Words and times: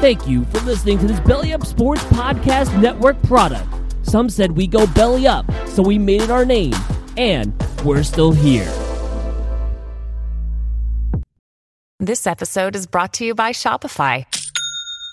Thank 0.00 0.28
you 0.28 0.44
for 0.44 0.60
listening 0.60 1.00
to 1.00 1.08
this 1.08 1.18
Belly 1.18 1.52
Up 1.52 1.66
Sports 1.66 2.04
Podcast 2.04 2.80
Network 2.80 3.20
product. 3.22 3.66
Some 4.02 4.30
said 4.30 4.52
we 4.52 4.68
go 4.68 4.86
belly 4.86 5.26
up, 5.26 5.44
so 5.66 5.82
we 5.82 5.98
made 5.98 6.22
it 6.22 6.30
our 6.30 6.44
name, 6.44 6.74
and 7.16 7.52
we're 7.84 8.04
still 8.04 8.30
here. 8.30 8.72
This 11.98 12.28
episode 12.28 12.76
is 12.76 12.86
brought 12.86 13.14
to 13.14 13.24
you 13.24 13.34
by 13.34 13.50
Shopify. 13.50 14.24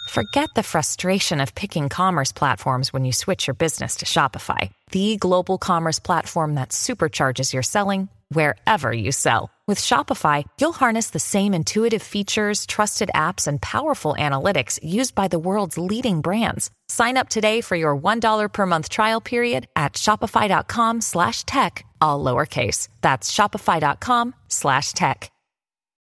Forget 0.09 0.49
the 0.55 0.61
frustration 0.61 1.41
of 1.41 1.55
picking 1.55 1.89
commerce 1.89 2.31
platforms 2.31 2.93
when 2.93 3.05
you 3.05 3.11
switch 3.11 3.47
your 3.47 3.55
business 3.55 3.95
to 3.95 4.05
Shopify, 4.05 4.69
the 4.91 5.17
global 5.17 5.57
commerce 5.57 5.97
platform 5.97 6.53
that 6.55 6.69
supercharges 6.69 7.53
your 7.53 7.63
selling 7.63 8.07
wherever 8.29 8.93
you 8.93 9.11
sell. 9.11 9.49
With 9.67 9.79
Shopify, 9.79 10.43
you'll 10.61 10.73
harness 10.73 11.09
the 11.09 11.19
same 11.19 11.55
intuitive 11.55 12.03
features, 12.03 12.67
trusted 12.67 13.09
apps, 13.15 13.47
and 13.47 13.59
powerful 13.59 14.15
analytics 14.17 14.79
used 14.83 15.15
by 15.15 15.27
the 15.27 15.39
world's 15.39 15.75
leading 15.75 16.21
brands. 16.21 16.69
Sign 16.87 17.17
up 17.17 17.29
today 17.29 17.61
for 17.61 17.75
your 17.75 17.97
$1 17.97 18.53
per 18.53 18.65
month 18.67 18.89
trial 18.89 19.21
period 19.21 19.67
at 19.75 19.93
shopify.com 19.93 21.01
slash 21.01 21.43
tech, 21.45 21.83
all 21.99 22.23
lowercase. 22.23 22.89
That's 23.01 23.31
shopify.com 23.31 24.35
slash 24.49 24.93
tech. 24.93 25.31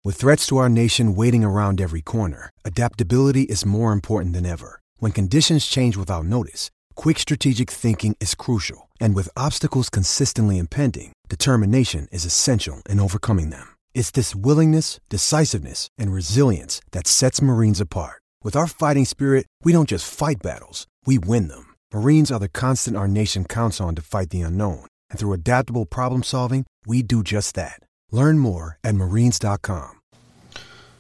With 0.02 0.16
threats 0.16 0.47
to 0.47 0.57
our 0.57 0.71
nation 0.71 1.15
waiting 1.15 1.45
around 1.45 1.79
every 1.83 2.01
corner, 2.01 2.49
adaptability 2.65 3.43
is 3.43 3.66
more 3.66 3.93
important 3.93 4.33
than 4.33 4.47
ever. 4.47 4.80
When 5.01 5.13
conditions 5.13 5.66
change 5.66 5.99
without 5.99 6.24
notice, 6.24 6.71
quick 6.95 7.19
strategic 7.19 7.71
thinking 7.71 8.16
is 8.21 8.35
crucial. 8.35 8.88
And 8.99 9.15
with 9.15 9.37
obstacles 9.37 9.91
consistently 9.91 10.57
impending, 10.57 11.13
determination 11.30 12.09
is 12.11 12.25
essential 12.25 12.83
in 12.89 12.98
overcoming 12.98 13.51
them. 13.51 13.77
It's 13.95 14.11
this 14.11 14.34
willingness, 14.34 14.98
decisiveness, 15.09 15.88
and 15.97 16.12
resilience 16.12 16.83
that 16.91 17.07
sets 17.07 17.41
Marines 17.41 17.80
apart. 17.80 18.21
With 18.43 18.57
our 18.57 18.66
fighting 18.66 19.05
spirit, 19.05 19.47
we 19.62 19.73
don't 19.73 19.88
just 19.88 20.12
fight 20.12 20.43
battles, 20.43 20.88
we 21.07 21.19
win 21.19 21.47
them. 21.47 21.74
Marines 21.95 22.33
are 22.33 22.40
the 22.40 22.49
constant 22.49 22.96
our 22.96 23.07
nation 23.07 23.45
counts 23.45 23.80
on 23.80 23.95
to 23.95 24.02
fight 24.02 24.30
the 24.30 24.40
unknown. 24.40 24.87
And 25.09 25.18
through 25.18 25.35
adaptable 25.35 25.87
problem 25.87 26.24
solving, 26.24 26.66
we 26.85 27.02
do 27.02 27.23
just 27.23 27.55
that. 27.55 27.79
Learn 28.10 28.38
more 28.38 28.79
at 28.83 28.96
marines.com. 28.96 30.01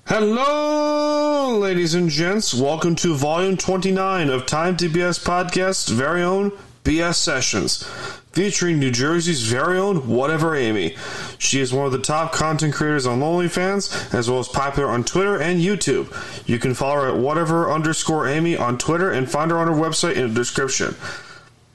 Hello, 0.06 1.58
ladies 1.58 1.94
and 1.94 2.08
gents. 2.08 2.54
Welcome 2.54 2.94
to 2.96 3.14
volume 3.14 3.56
29 3.56 4.28
of 4.28 4.46
Time 4.46 4.76
to 4.76 4.88
BS 4.88 5.24
Podcast's 5.24 5.88
very 5.88 6.22
own 6.22 6.52
BS 6.84 7.14
Sessions, 7.14 7.88
featuring 8.32 8.78
New 8.78 8.90
Jersey's 8.90 9.42
very 9.42 9.78
own 9.78 10.08
Whatever 10.08 10.54
Amy. 10.54 10.96
She 11.38 11.60
is 11.60 11.72
one 11.72 11.86
of 11.86 11.92
the 11.92 11.98
top 11.98 12.32
content 12.32 12.74
creators 12.74 13.06
on 13.06 13.20
OnlyFans, 13.20 14.14
as 14.14 14.30
well 14.30 14.38
as 14.38 14.48
popular 14.48 14.88
on 14.88 15.04
Twitter 15.04 15.40
and 15.40 15.60
YouTube. 15.60 16.14
You 16.46 16.58
can 16.58 16.74
follow 16.74 17.02
her 17.02 17.08
at 17.08 17.16
whatever 17.16 17.70
underscore 17.70 18.28
Amy 18.28 18.56
on 18.56 18.78
Twitter 18.78 19.10
and 19.10 19.30
find 19.30 19.50
her 19.50 19.58
on 19.58 19.68
her 19.68 19.74
website 19.74 20.14
in 20.14 20.28
the 20.28 20.34
description. 20.34 20.94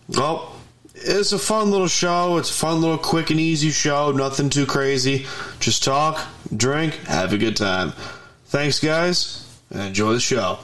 Well, 0.10 0.56
it's 0.94 1.34
a 1.34 1.40
fun 1.40 1.72
little 1.72 1.88
show. 1.88 2.38
It's 2.38 2.50
a 2.50 2.54
fun 2.54 2.82
little 2.82 2.98
quick 2.98 3.30
and 3.30 3.40
easy 3.40 3.72
show. 3.72 4.12
Nothing 4.12 4.50
too 4.50 4.66
crazy. 4.66 5.26
Just 5.60 5.84
talk, 5.84 6.26
drink, 6.56 6.94
have 7.06 7.34
a 7.34 7.38
good 7.38 7.58
time. 7.58 7.92
Thanks, 8.46 8.80
guys, 8.80 9.60
and 9.72 9.82
enjoy 9.82 10.14
the 10.14 10.20
show. 10.20 10.60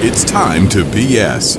It's 0.00 0.22
time 0.22 0.68
to 0.68 0.84
BS. 0.84 1.56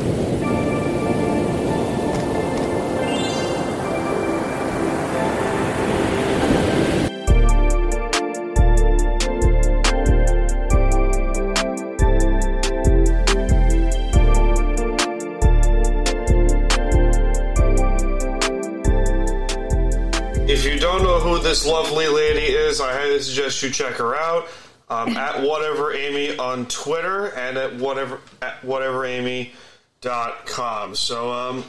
If 20.49 20.63
you 20.63 20.79
don't 20.79 21.03
know 21.03 21.19
who 21.19 21.39
this 21.39 21.65
lovely 21.65 22.07
lady 22.07 22.53
is, 22.53 22.79
I 22.79 22.93
highly 22.93 23.19
suggest 23.21 23.61
you 23.61 23.69
check 23.69 23.95
her 23.95 24.15
out. 24.15 24.47
Um, 24.91 25.15
at 25.15 25.43
whatever 25.43 25.93
Amy 25.93 26.35
on 26.37 26.65
Twitter 26.65 27.27
and 27.35 27.57
at 27.57 27.75
whatever 27.75 28.19
at 28.41 28.59
whateveramy.com. 28.63 30.95
So, 30.95 31.31
um, 31.31 31.63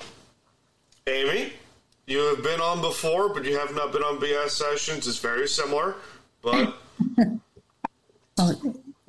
Amy, 1.06 1.52
you 2.06 2.18
have 2.34 2.42
been 2.42 2.60
on 2.60 2.80
before, 2.80 3.28
but 3.28 3.44
you 3.44 3.58
have 3.58 3.74
not 3.74 3.92
been 3.92 4.02
on 4.02 4.18
BS 4.18 4.50
sessions. 4.50 5.06
It's 5.06 5.18
very 5.18 5.46
similar, 5.46 5.96
but 6.42 6.74
I'll, 8.38 8.60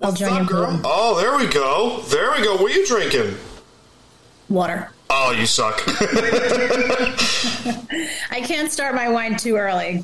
I'll 0.02 0.12
join 0.12 0.32
What's 0.32 0.42
up, 0.42 0.48
girl? 0.48 0.82
Oh, 0.84 1.20
there 1.20 1.38
we 1.38 1.48
go. 1.52 2.02
There 2.08 2.32
we 2.32 2.44
go. 2.44 2.58
What 2.58 2.72
are 2.72 2.76
you 2.76 2.86
drinking? 2.86 3.36
Water. 4.50 4.92
Oh, 5.10 5.32
you 5.32 5.46
suck. 5.46 5.82
I 8.30 8.42
can't 8.42 8.72
start 8.72 8.94
my 8.94 9.10
wine 9.10 9.38
too 9.38 9.56
early. 9.56 10.04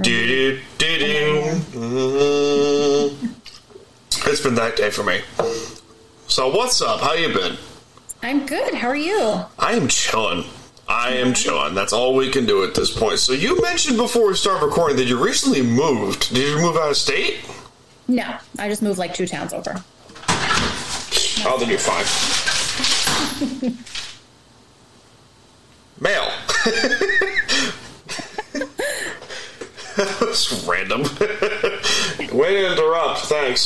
Do, 0.00 0.26
do, 0.26 0.60
do, 0.76 0.98
do. 0.98 1.42
It's 4.26 4.40
been 4.42 4.54
that 4.56 4.76
day 4.76 4.90
for 4.90 5.02
me. 5.02 5.22
So 6.28 6.54
what's 6.54 6.82
up? 6.82 7.00
How 7.00 7.14
you 7.14 7.32
been? 7.32 7.56
I'm 8.22 8.44
good. 8.44 8.74
How 8.74 8.88
are 8.88 8.96
you? 8.96 9.40
I 9.58 9.72
am 9.72 9.88
chilling. 9.88 10.44
I 10.86 11.12
am 11.14 11.32
chilling. 11.32 11.74
That's 11.74 11.94
all 11.94 12.14
we 12.14 12.30
can 12.30 12.44
do 12.44 12.62
at 12.62 12.74
this 12.74 12.90
point. 12.96 13.18
So 13.20 13.32
you 13.32 13.60
mentioned 13.62 13.96
before 13.96 14.28
we 14.28 14.34
start 14.34 14.62
recording 14.62 14.98
that 14.98 15.04
you 15.04 15.22
recently 15.22 15.62
moved. 15.62 16.34
Did 16.34 16.56
you 16.56 16.60
move 16.60 16.76
out 16.76 16.90
of 16.90 16.96
state? 16.96 17.38
No, 18.06 18.36
I 18.58 18.68
just 18.68 18.82
moved 18.82 18.98
like 18.98 19.14
two 19.14 19.26
towns 19.26 19.54
over. 19.54 19.82
Oh, 20.28 21.56
then 21.58 21.70
you're 21.70 21.78
fine. 21.78 22.04
Mail. 26.00 26.30
was 30.20 30.64
random. 30.68 31.02
Way 32.36 32.62
to 32.62 32.72
interrupt. 32.72 33.20
Thanks. 33.20 33.62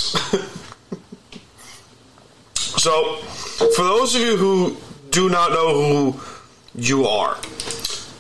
so, 2.54 3.16
for 3.16 3.82
those 3.82 4.14
of 4.14 4.20
you 4.20 4.36
who 4.36 4.76
do 5.10 5.28
not 5.28 5.50
know 5.50 5.74
who 5.74 6.20
you 6.74 7.06
are, 7.06 7.34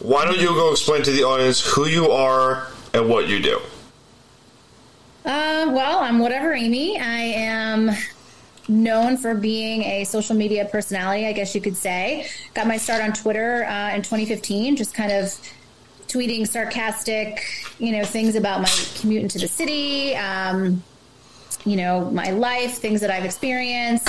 why 0.00 0.24
don't 0.24 0.38
you 0.38 0.48
go 0.48 0.72
explain 0.72 1.02
to 1.04 1.10
the 1.12 1.22
audience 1.22 1.60
who 1.60 1.86
you 1.86 2.10
are 2.10 2.68
and 2.92 3.08
what 3.08 3.28
you 3.28 3.40
do? 3.40 3.60
Uh, 5.24 5.70
well, 5.70 6.00
I'm 6.00 6.18
whatever 6.18 6.52
Amy. 6.52 6.98
I 6.98 7.18
am 7.18 7.90
known 8.66 9.16
for 9.16 9.34
being 9.34 9.82
a 9.82 10.04
social 10.04 10.34
media 10.34 10.64
personality, 10.64 11.26
I 11.26 11.32
guess 11.32 11.54
you 11.54 11.60
could 11.60 11.76
say. 11.76 12.28
Got 12.54 12.66
my 12.66 12.76
start 12.76 13.02
on 13.02 13.12
Twitter 13.12 13.64
uh, 13.64 13.94
in 13.94 14.02
2015, 14.02 14.76
just 14.76 14.94
kind 14.94 15.12
of 15.12 15.32
tweeting 16.10 16.46
sarcastic, 16.46 17.44
you 17.78 17.92
know, 17.92 18.04
things 18.04 18.34
about 18.34 18.60
my 18.60 18.70
commute 19.00 19.22
into 19.22 19.38
the 19.38 19.48
city, 19.48 20.14
um, 20.16 20.82
you 21.64 21.76
know, 21.76 22.10
my 22.10 22.30
life, 22.30 22.78
things 22.78 23.00
that 23.00 23.10
I've 23.10 23.24
experienced. 23.24 24.08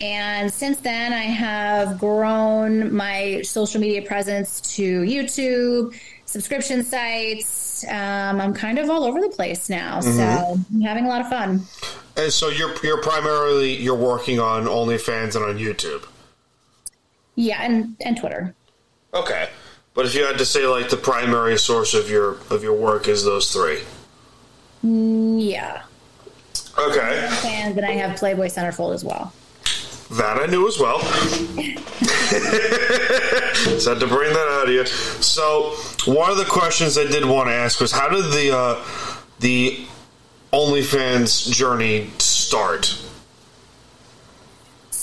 And 0.00 0.52
since 0.52 0.78
then, 0.78 1.12
I 1.12 1.22
have 1.22 1.98
grown 1.98 2.94
my 2.94 3.42
social 3.42 3.80
media 3.80 4.02
presence 4.02 4.60
to 4.76 5.02
YouTube, 5.02 5.98
subscription 6.24 6.84
sites. 6.84 7.84
Um, 7.84 8.40
I'm 8.40 8.54
kind 8.54 8.78
of 8.78 8.90
all 8.90 9.04
over 9.04 9.20
the 9.20 9.28
place 9.28 9.68
now, 9.68 10.00
so 10.00 10.22
I'm 10.72 10.80
having 10.80 11.06
a 11.06 11.08
lot 11.08 11.20
of 11.20 11.28
fun. 11.28 11.62
And 12.16 12.32
so 12.32 12.48
you're 12.48 12.74
you're 12.82 13.02
primarily 13.02 13.76
you're 13.76 13.96
working 13.96 14.38
on 14.40 14.64
OnlyFans 14.64 15.34
and 15.36 15.44
on 15.44 15.58
YouTube. 15.58 16.04
Yeah, 17.34 17.62
and 17.62 17.96
and 18.00 18.16
Twitter. 18.16 18.54
Okay. 19.14 19.48
But 19.98 20.06
if 20.06 20.14
you 20.14 20.24
had 20.24 20.38
to 20.38 20.44
say 20.46 20.64
like 20.64 20.90
the 20.90 20.96
primary 20.96 21.58
source 21.58 21.92
of 21.92 22.08
your 22.08 22.36
of 22.50 22.62
your 22.62 22.74
work 22.74 23.08
is 23.08 23.24
those 23.24 23.52
three. 23.52 23.80
Yeah, 24.84 25.82
Okay. 26.78 27.28
and 27.44 27.74
then 27.74 27.82
I 27.82 27.90
have 27.94 28.16
Playboy 28.16 28.46
Centerfold 28.46 28.94
as 28.94 29.04
well. 29.04 29.32
That 30.12 30.38
I 30.38 30.46
knew 30.46 30.68
as 30.68 30.78
well. 30.78 30.98
Had 33.88 33.98
to 33.98 34.06
bring 34.06 34.32
that 34.32 34.48
out 34.52 34.68
of 34.68 34.72
you. 34.72 34.86
So 34.86 35.74
one 36.06 36.30
of 36.30 36.36
the 36.36 36.44
questions 36.44 36.96
I 36.96 37.02
did 37.02 37.24
want 37.24 37.48
to 37.48 37.54
ask 37.54 37.80
was 37.80 37.90
how 37.90 38.08
did 38.08 38.26
the 38.26 38.56
uh, 38.56 38.84
the 39.40 39.84
OnlyFans 40.52 41.50
journey 41.52 42.12
start? 42.18 42.96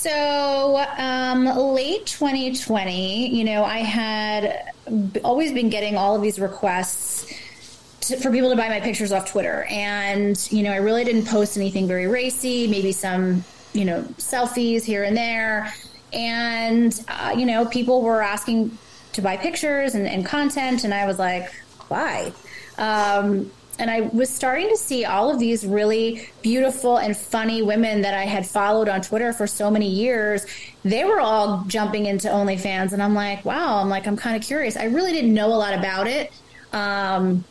So, 0.06 0.86
um, 0.98 1.46
late 1.46 2.06
2020, 2.06 3.28
you 3.28 3.42
know, 3.42 3.64
I 3.64 3.78
had 3.78 4.70
always 5.24 5.50
been 5.50 5.68
getting 5.68 5.96
all 5.96 6.14
of 6.14 6.22
these 6.22 6.38
requests 6.38 7.26
to, 8.02 8.16
for 8.16 8.30
people 8.30 8.50
to 8.50 8.56
buy 8.56 8.68
my 8.68 8.78
pictures 8.78 9.10
off 9.10 9.28
Twitter. 9.28 9.64
And, 9.64 10.38
you 10.52 10.62
know, 10.62 10.70
I 10.70 10.76
really 10.76 11.02
didn't 11.02 11.26
post 11.26 11.56
anything 11.56 11.88
very 11.88 12.06
racy, 12.06 12.68
maybe 12.68 12.92
some, 12.92 13.42
you 13.72 13.84
know, 13.84 14.02
selfies 14.18 14.84
here 14.84 15.02
and 15.02 15.16
there. 15.16 15.74
and 16.12 17.04
uh, 17.08 17.34
you 17.36 17.44
know, 17.44 17.66
people 17.66 18.00
were 18.00 18.22
asking 18.22 18.78
to 19.14 19.22
buy 19.22 19.36
pictures 19.36 19.96
and, 19.96 20.06
and 20.06 20.24
content, 20.24 20.84
and 20.84 20.94
I 20.94 21.04
was 21.06 21.18
like, 21.18 21.52
why? 21.88 22.32
Um, 22.78 23.50
and 23.78 23.90
I 23.90 24.02
was 24.02 24.30
starting 24.30 24.68
to 24.70 24.76
see 24.76 25.04
all 25.04 25.30
of 25.30 25.38
these 25.38 25.66
really 25.66 26.28
beautiful 26.42 26.96
and 26.96 27.16
funny 27.16 27.62
women 27.62 28.02
that 28.02 28.14
I 28.14 28.24
had 28.24 28.46
followed 28.46 28.88
on 28.88 29.02
Twitter 29.02 29.32
for 29.32 29.46
so 29.46 29.70
many 29.70 29.88
years. 29.88 30.46
They 30.82 31.04
were 31.04 31.20
all 31.20 31.64
jumping 31.66 32.06
into 32.06 32.28
OnlyFans, 32.28 32.92
and 32.92 33.02
I'm 33.02 33.14
like, 33.14 33.44
wow, 33.44 33.78
I'm 33.80 33.88
like, 33.88 34.06
I'm 34.06 34.16
kind 34.16 34.36
of 34.36 34.42
curious. 34.42 34.76
I 34.76 34.84
really 34.84 35.12
didn't 35.12 35.34
know 35.34 35.48
a 35.48 35.58
lot 35.58 35.74
about 35.74 36.06
it. 36.06 36.32
Um, 36.72 37.44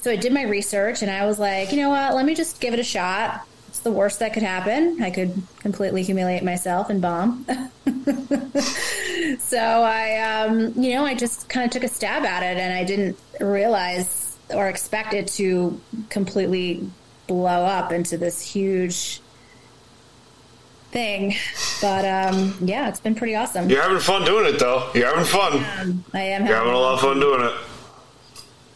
so 0.00 0.10
I 0.10 0.16
did 0.16 0.32
my 0.32 0.42
research, 0.42 1.02
and 1.02 1.10
I 1.10 1.26
was 1.26 1.38
like, 1.38 1.70
you 1.70 1.78
know 1.78 1.90
what, 1.90 2.14
let 2.14 2.26
me 2.26 2.34
just 2.34 2.60
give 2.60 2.74
it 2.74 2.80
a 2.80 2.84
shot. 2.84 3.46
It's 3.68 3.80
the 3.80 3.92
worst 3.92 4.18
that 4.18 4.34
could 4.34 4.42
happen. 4.42 5.02
I 5.02 5.10
could 5.10 5.40
completely 5.60 6.02
humiliate 6.02 6.42
myself 6.42 6.90
and 6.90 7.00
bomb. 7.00 7.46
so 9.38 9.58
I, 9.58 10.18
um, 10.18 10.72
you 10.76 10.94
know, 10.94 11.06
I 11.06 11.14
just 11.14 11.48
kind 11.48 11.64
of 11.64 11.70
took 11.70 11.84
a 11.84 11.88
stab 11.88 12.24
at 12.24 12.42
it, 12.42 12.60
and 12.60 12.74
I 12.74 12.84
didn't 12.84 13.16
realize 13.40 14.21
or 14.54 14.68
expect 14.68 15.14
it 15.14 15.28
to 15.28 15.80
completely 16.08 16.88
blow 17.26 17.64
up 17.64 17.92
into 17.92 18.16
this 18.16 18.40
huge 18.40 19.20
thing. 20.90 21.34
But 21.80 22.04
um, 22.04 22.54
yeah, 22.60 22.88
it's 22.88 23.00
been 23.00 23.14
pretty 23.14 23.34
awesome. 23.34 23.68
You're 23.68 23.82
having 23.82 23.98
fun 23.98 24.24
doing 24.24 24.46
it, 24.54 24.58
though. 24.58 24.90
You're 24.94 25.08
having 25.08 25.24
fun. 25.24 25.54
I 25.54 25.80
am. 25.80 26.04
I 26.14 26.20
am 26.22 26.46
You're 26.46 26.56
having 26.56 26.72
a 26.72 26.78
lot 26.78 26.94
of 26.94 27.00
fun 27.00 27.18
doing 27.18 27.42
it. 27.42 27.52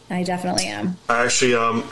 I 0.09 0.23
definitely 0.23 0.65
am. 0.65 0.97
I 1.09 1.25
actually, 1.25 1.55
um, 1.55 1.83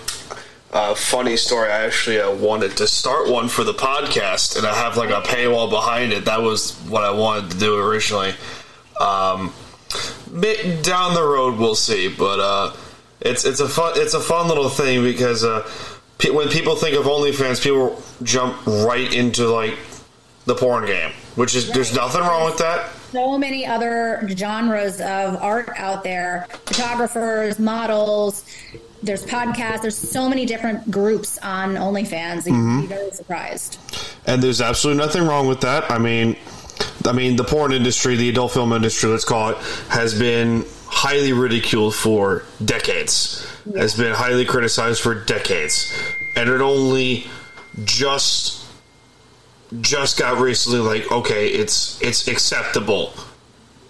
uh, 0.72 0.96
funny 0.96 1.38
story. 1.38 1.70
I 1.70 1.86
actually 1.86 2.20
uh, 2.20 2.34
wanted 2.34 2.78
to 2.78 2.88
start 2.88 3.30
one 3.30 3.48
for 3.48 3.64
the 3.64 3.74
podcast, 3.74 4.58
and 4.58 4.66
I 4.66 4.74
have 4.74 4.98
like 4.98 5.10
a 5.10 5.22
paywall 5.22 5.70
behind 5.70 6.12
it. 6.12 6.26
That 6.26 6.42
was 6.42 6.76
what 6.90 7.04
I 7.04 7.12
wanted 7.12 7.52
to 7.52 7.58
do 7.58 7.78
originally. 7.78 8.34
Um, 9.00 9.54
down 10.82 11.14
the 11.14 11.24
road, 11.24 11.60
we'll 11.60 11.76
see. 11.76 12.08
But 12.10 12.40
uh, 12.40 12.74
it's 13.26 13.44
it's 13.44 13.60
a 13.60 13.68
fun 13.68 13.94
it's 13.96 14.14
a 14.14 14.20
fun 14.20 14.48
little 14.48 14.70
thing 14.70 15.04
because 15.04 15.44
uh, 15.44 15.68
pe- 16.20 16.30
when 16.30 16.48
people 16.50 16.76
think 16.76 16.96
of 16.96 17.06
OnlyFans, 17.06 17.62
people 17.62 18.02
jump 18.24 18.66
right 18.66 19.12
into 19.14 19.50
like 19.50 19.78
the 20.46 20.56
porn 20.56 20.86
game, 20.86 21.12
which 21.36 21.56
is 21.56 21.66
right. 21.66 21.76
there's 21.76 21.96
nothing 21.96 22.22
wrong 22.22 22.46
with 22.46 22.60
that. 22.60 22.92
So 23.12 23.38
many 23.38 23.66
other 23.66 24.28
genres 24.30 25.02
of 25.02 25.36
art 25.42 25.70
out 25.76 26.04
there: 26.04 26.46
photographers, 26.66 27.60
models. 27.60 28.46
There's 29.04 29.26
podcasts. 29.26 29.82
There's 29.82 29.98
so 29.98 30.28
many 30.28 30.48
different 30.48 30.90
groups 30.90 31.38
on 31.40 31.76
OnlyFans. 31.76 32.48
You'd 32.48 32.56
mm-hmm. 32.56 32.82
be 32.82 32.88
very 32.88 33.12
surprised. 33.12 33.78
And 34.26 34.42
there's 34.42 34.62
absolutely 34.62 35.06
nothing 35.06 35.28
wrong 35.28 35.48
with 35.48 35.62
that. 35.62 35.92
I 35.92 36.00
mean, 36.00 36.36
I 37.06 37.12
mean, 37.12 37.36
the 37.36 37.44
porn 37.44 37.72
industry, 37.72 38.16
the 38.16 38.30
adult 38.30 38.54
film 38.54 38.74
industry, 38.74 39.10
let's 39.10 39.26
call 39.26 39.50
it, 39.50 39.58
has 39.90 40.18
been 40.18 40.66
highly 40.96 41.34
ridiculed 41.34 41.94
for 41.94 42.44
decades, 42.64 43.46
yeah. 43.66 43.82
has 43.82 43.96
been 43.96 44.14
highly 44.14 44.46
criticized 44.46 45.02
for 45.02 45.14
decades, 45.14 45.94
and 46.38 46.50
it 46.50 46.62
only 46.62 47.28
just 47.84 48.66
just 49.82 50.18
got 50.18 50.40
recently 50.40 50.80
like 50.80 51.12
okay, 51.12 51.50
it's 51.50 52.02
it's 52.02 52.30
acceptable. 52.30 53.14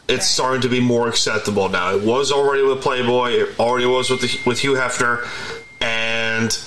It's 0.08 0.18
right. 0.18 0.24
starting 0.24 0.62
to 0.62 0.70
be 0.70 0.80
more 0.80 1.08
acceptable 1.08 1.70
now. 1.70 1.96
It 1.96 2.04
was 2.04 2.32
already 2.32 2.64
with 2.64 2.82
Playboy. 2.82 3.32
It 3.32 3.60
already 3.60 3.86
was 3.86 4.10
with 4.10 4.22
the, 4.22 4.40
with 4.46 4.60
Hugh 4.60 4.74
Hefner, 4.74 5.28
and 5.82 6.58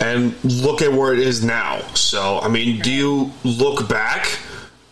and 0.00 0.34
look 0.44 0.82
at 0.82 0.92
where 0.92 1.12
it 1.12 1.20
is 1.20 1.44
now. 1.44 1.80
So, 1.94 2.40
I 2.40 2.48
mean, 2.48 2.80
do 2.80 2.90
you 2.90 3.32
look 3.44 3.88
back 3.88 4.40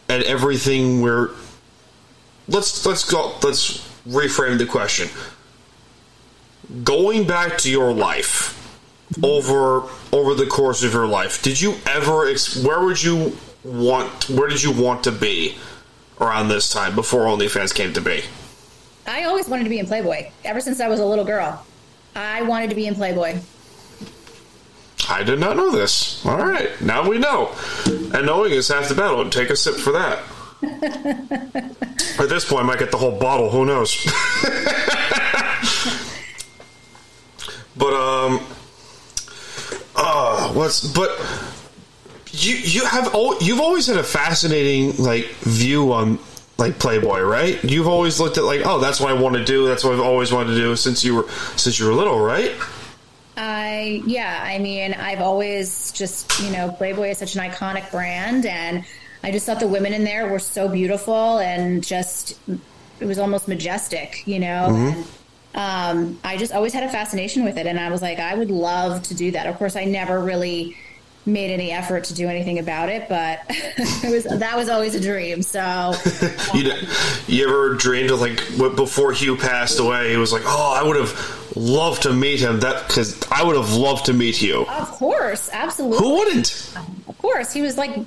at 0.08 0.22
everything 0.22 1.00
where 1.00 1.30
let's 2.50 2.84
let's 2.84 3.04
go 3.04 3.34
let's 3.42 3.78
reframe 4.06 4.58
the 4.58 4.66
question. 4.66 5.08
Going 6.84 7.26
back 7.26 7.58
to 7.58 7.70
your 7.70 7.92
life 7.92 8.56
over 9.22 9.88
over 10.12 10.34
the 10.34 10.46
course 10.46 10.82
of 10.82 10.92
your 10.92 11.06
life, 11.06 11.42
did 11.42 11.60
you 11.60 11.76
ever 11.86 12.32
where 12.62 12.84
would 12.84 13.02
you 13.02 13.36
want 13.64 14.28
where 14.28 14.48
did 14.48 14.62
you 14.62 14.72
want 14.72 15.04
to 15.04 15.12
be 15.12 15.56
around 16.20 16.48
this 16.48 16.70
time 16.70 16.94
before 16.94 17.22
OnlyFans 17.22 17.74
came 17.74 17.92
to 17.94 18.00
be? 18.00 18.22
I 19.06 19.24
always 19.24 19.48
wanted 19.48 19.64
to 19.64 19.70
be 19.70 19.78
in 19.78 19.86
Playboy 19.86 20.30
ever 20.44 20.60
since 20.60 20.80
I 20.80 20.88
was 20.88 21.00
a 21.00 21.06
little 21.06 21.24
girl. 21.24 21.64
I 22.14 22.42
wanted 22.42 22.70
to 22.70 22.76
be 22.76 22.86
in 22.86 22.94
Playboy. 22.94 23.38
I 25.08 25.24
did 25.24 25.40
not 25.40 25.56
know 25.56 25.70
this. 25.70 26.24
All 26.24 26.36
right, 26.36 26.80
now 26.80 27.08
we 27.08 27.18
know. 27.18 27.56
And 27.86 28.26
knowing 28.26 28.52
is 28.52 28.68
half 28.68 28.88
the 28.88 28.94
battle. 28.94 29.28
Take 29.28 29.50
a 29.50 29.56
sip 29.56 29.74
for 29.74 29.92
that. 29.92 30.22
At 30.62 32.28
this 32.28 32.44
point, 32.44 32.64
I 32.64 32.66
might 32.66 32.78
get 32.78 32.90
the 32.90 32.98
whole 32.98 33.18
bottle. 33.18 33.50
Who 33.50 33.64
knows? 33.64 33.96
but 37.76 37.94
um, 37.94 38.40
uh, 39.96 40.52
what's 40.52 40.86
but 40.92 41.10
you 42.32 42.56
you 42.56 42.84
have 42.84 43.14
you've 43.40 43.60
always 43.60 43.86
had 43.86 43.96
a 43.96 44.02
fascinating 44.02 44.96
like 44.96 45.26
view 45.40 45.92
on 45.92 46.18
like 46.58 46.78
Playboy, 46.78 47.22
right? 47.22 47.62
You've 47.64 47.88
always 47.88 48.20
looked 48.20 48.36
at 48.36 48.44
like, 48.44 48.62
oh, 48.64 48.78
that's 48.78 49.00
what 49.00 49.10
I 49.10 49.14
want 49.14 49.36
to 49.36 49.44
do. 49.44 49.66
That's 49.66 49.82
what 49.82 49.94
I've 49.94 50.00
always 50.00 50.30
wanted 50.30 50.54
to 50.54 50.56
do 50.56 50.76
since 50.76 51.02
you 51.02 51.14
were 51.16 51.26
since 51.56 51.78
you 51.78 51.86
were 51.86 51.94
little, 51.94 52.20
right? 52.20 52.52
I 53.36 54.02
yeah, 54.06 54.42
I 54.44 54.58
mean, 54.58 54.92
I've 54.92 55.20
always 55.20 55.90
just 55.92 56.40
you 56.40 56.50
know, 56.50 56.70
Playboy 56.70 57.08
is 57.08 57.18
such 57.18 57.34
an 57.34 57.40
iconic 57.40 57.90
brand, 57.90 58.44
and 58.46 58.84
I 59.22 59.30
just 59.30 59.46
thought 59.46 59.60
the 59.60 59.68
women 59.68 59.92
in 59.92 60.04
there 60.04 60.28
were 60.28 60.38
so 60.38 60.68
beautiful 60.68 61.38
and 61.38 61.84
just 61.84 62.38
it 63.00 63.06
was 63.06 63.18
almost 63.18 63.48
majestic, 63.48 64.26
you 64.26 64.38
know. 64.38 64.68
Mm-hmm. 64.70 64.98
And, 64.98 65.06
um, 65.52 66.18
I 66.22 66.36
just 66.36 66.52
always 66.52 66.72
had 66.72 66.84
a 66.84 66.88
fascination 66.88 67.44
with 67.44 67.56
it, 67.56 67.66
and 67.66 67.78
I 67.78 67.90
was 67.90 68.02
like, 68.02 68.18
I 68.18 68.34
would 68.34 68.50
love 68.50 69.02
to 69.04 69.14
do 69.14 69.32
that. 69.32 69.46
Of 69.46 69.56
course, 69.56 69.74
I 69.74 69.84
never 69.84 70.20
really 70.20 70.76
made 71.26 71.50
any 71.52 71.70
effort 71.70 72.04
to 72.04 72.14
do 72.14 72.28
anything 72.28 72.58
about 72.58 72.88
it, 72.88 73.08
but 73.08 73.40
it 73.48 74.10
was 74.10 74.24
that 74.24 74.56
was 74.56 74.68
always 74.68 74.94
a 74.94 75.00
dream. 75.00 75.42
So, 75.42 75.92
you, 76.54 76.72
you 77.26 77.48
ever 77.48 77.74
dreamed 77.74 78.10
of 78.10 78.20
like 78.20 78.40
before 78.76 79.12
Hugh 79.12 79.36
passed 79.36 79.80
away? 79.80 80.10
He 80.10 80.16
was 80.16 80.32
like, 80.32 80.42
"Oh, 80.44 80.78
I 80.78 80.86
would 80.86 80.96
have 80.96 81.56
loved 81.56 82.02
to 82.02 82.12
meet 82.12 82.40
him." 82.40 82.60
That 82.60 82.86
because 82.86 83.20
I 83.30 83.42
would 83.42 83.56
have 83.56 83.74
loved 83.74 84.06
to 84.06 84.12
meet 84.12 84.40
you. 84.40 84.66
Of 84.66 84.90
course, 84.92 85.50
absolutely. 85.52 85.98
Who 85.98 86.14
wouldn't? 86.14 86.72
Of 87.08 87.18
course, 87.18 87.52
he 87.52 87.60
was 87.60 87.76
like 87.76 87.98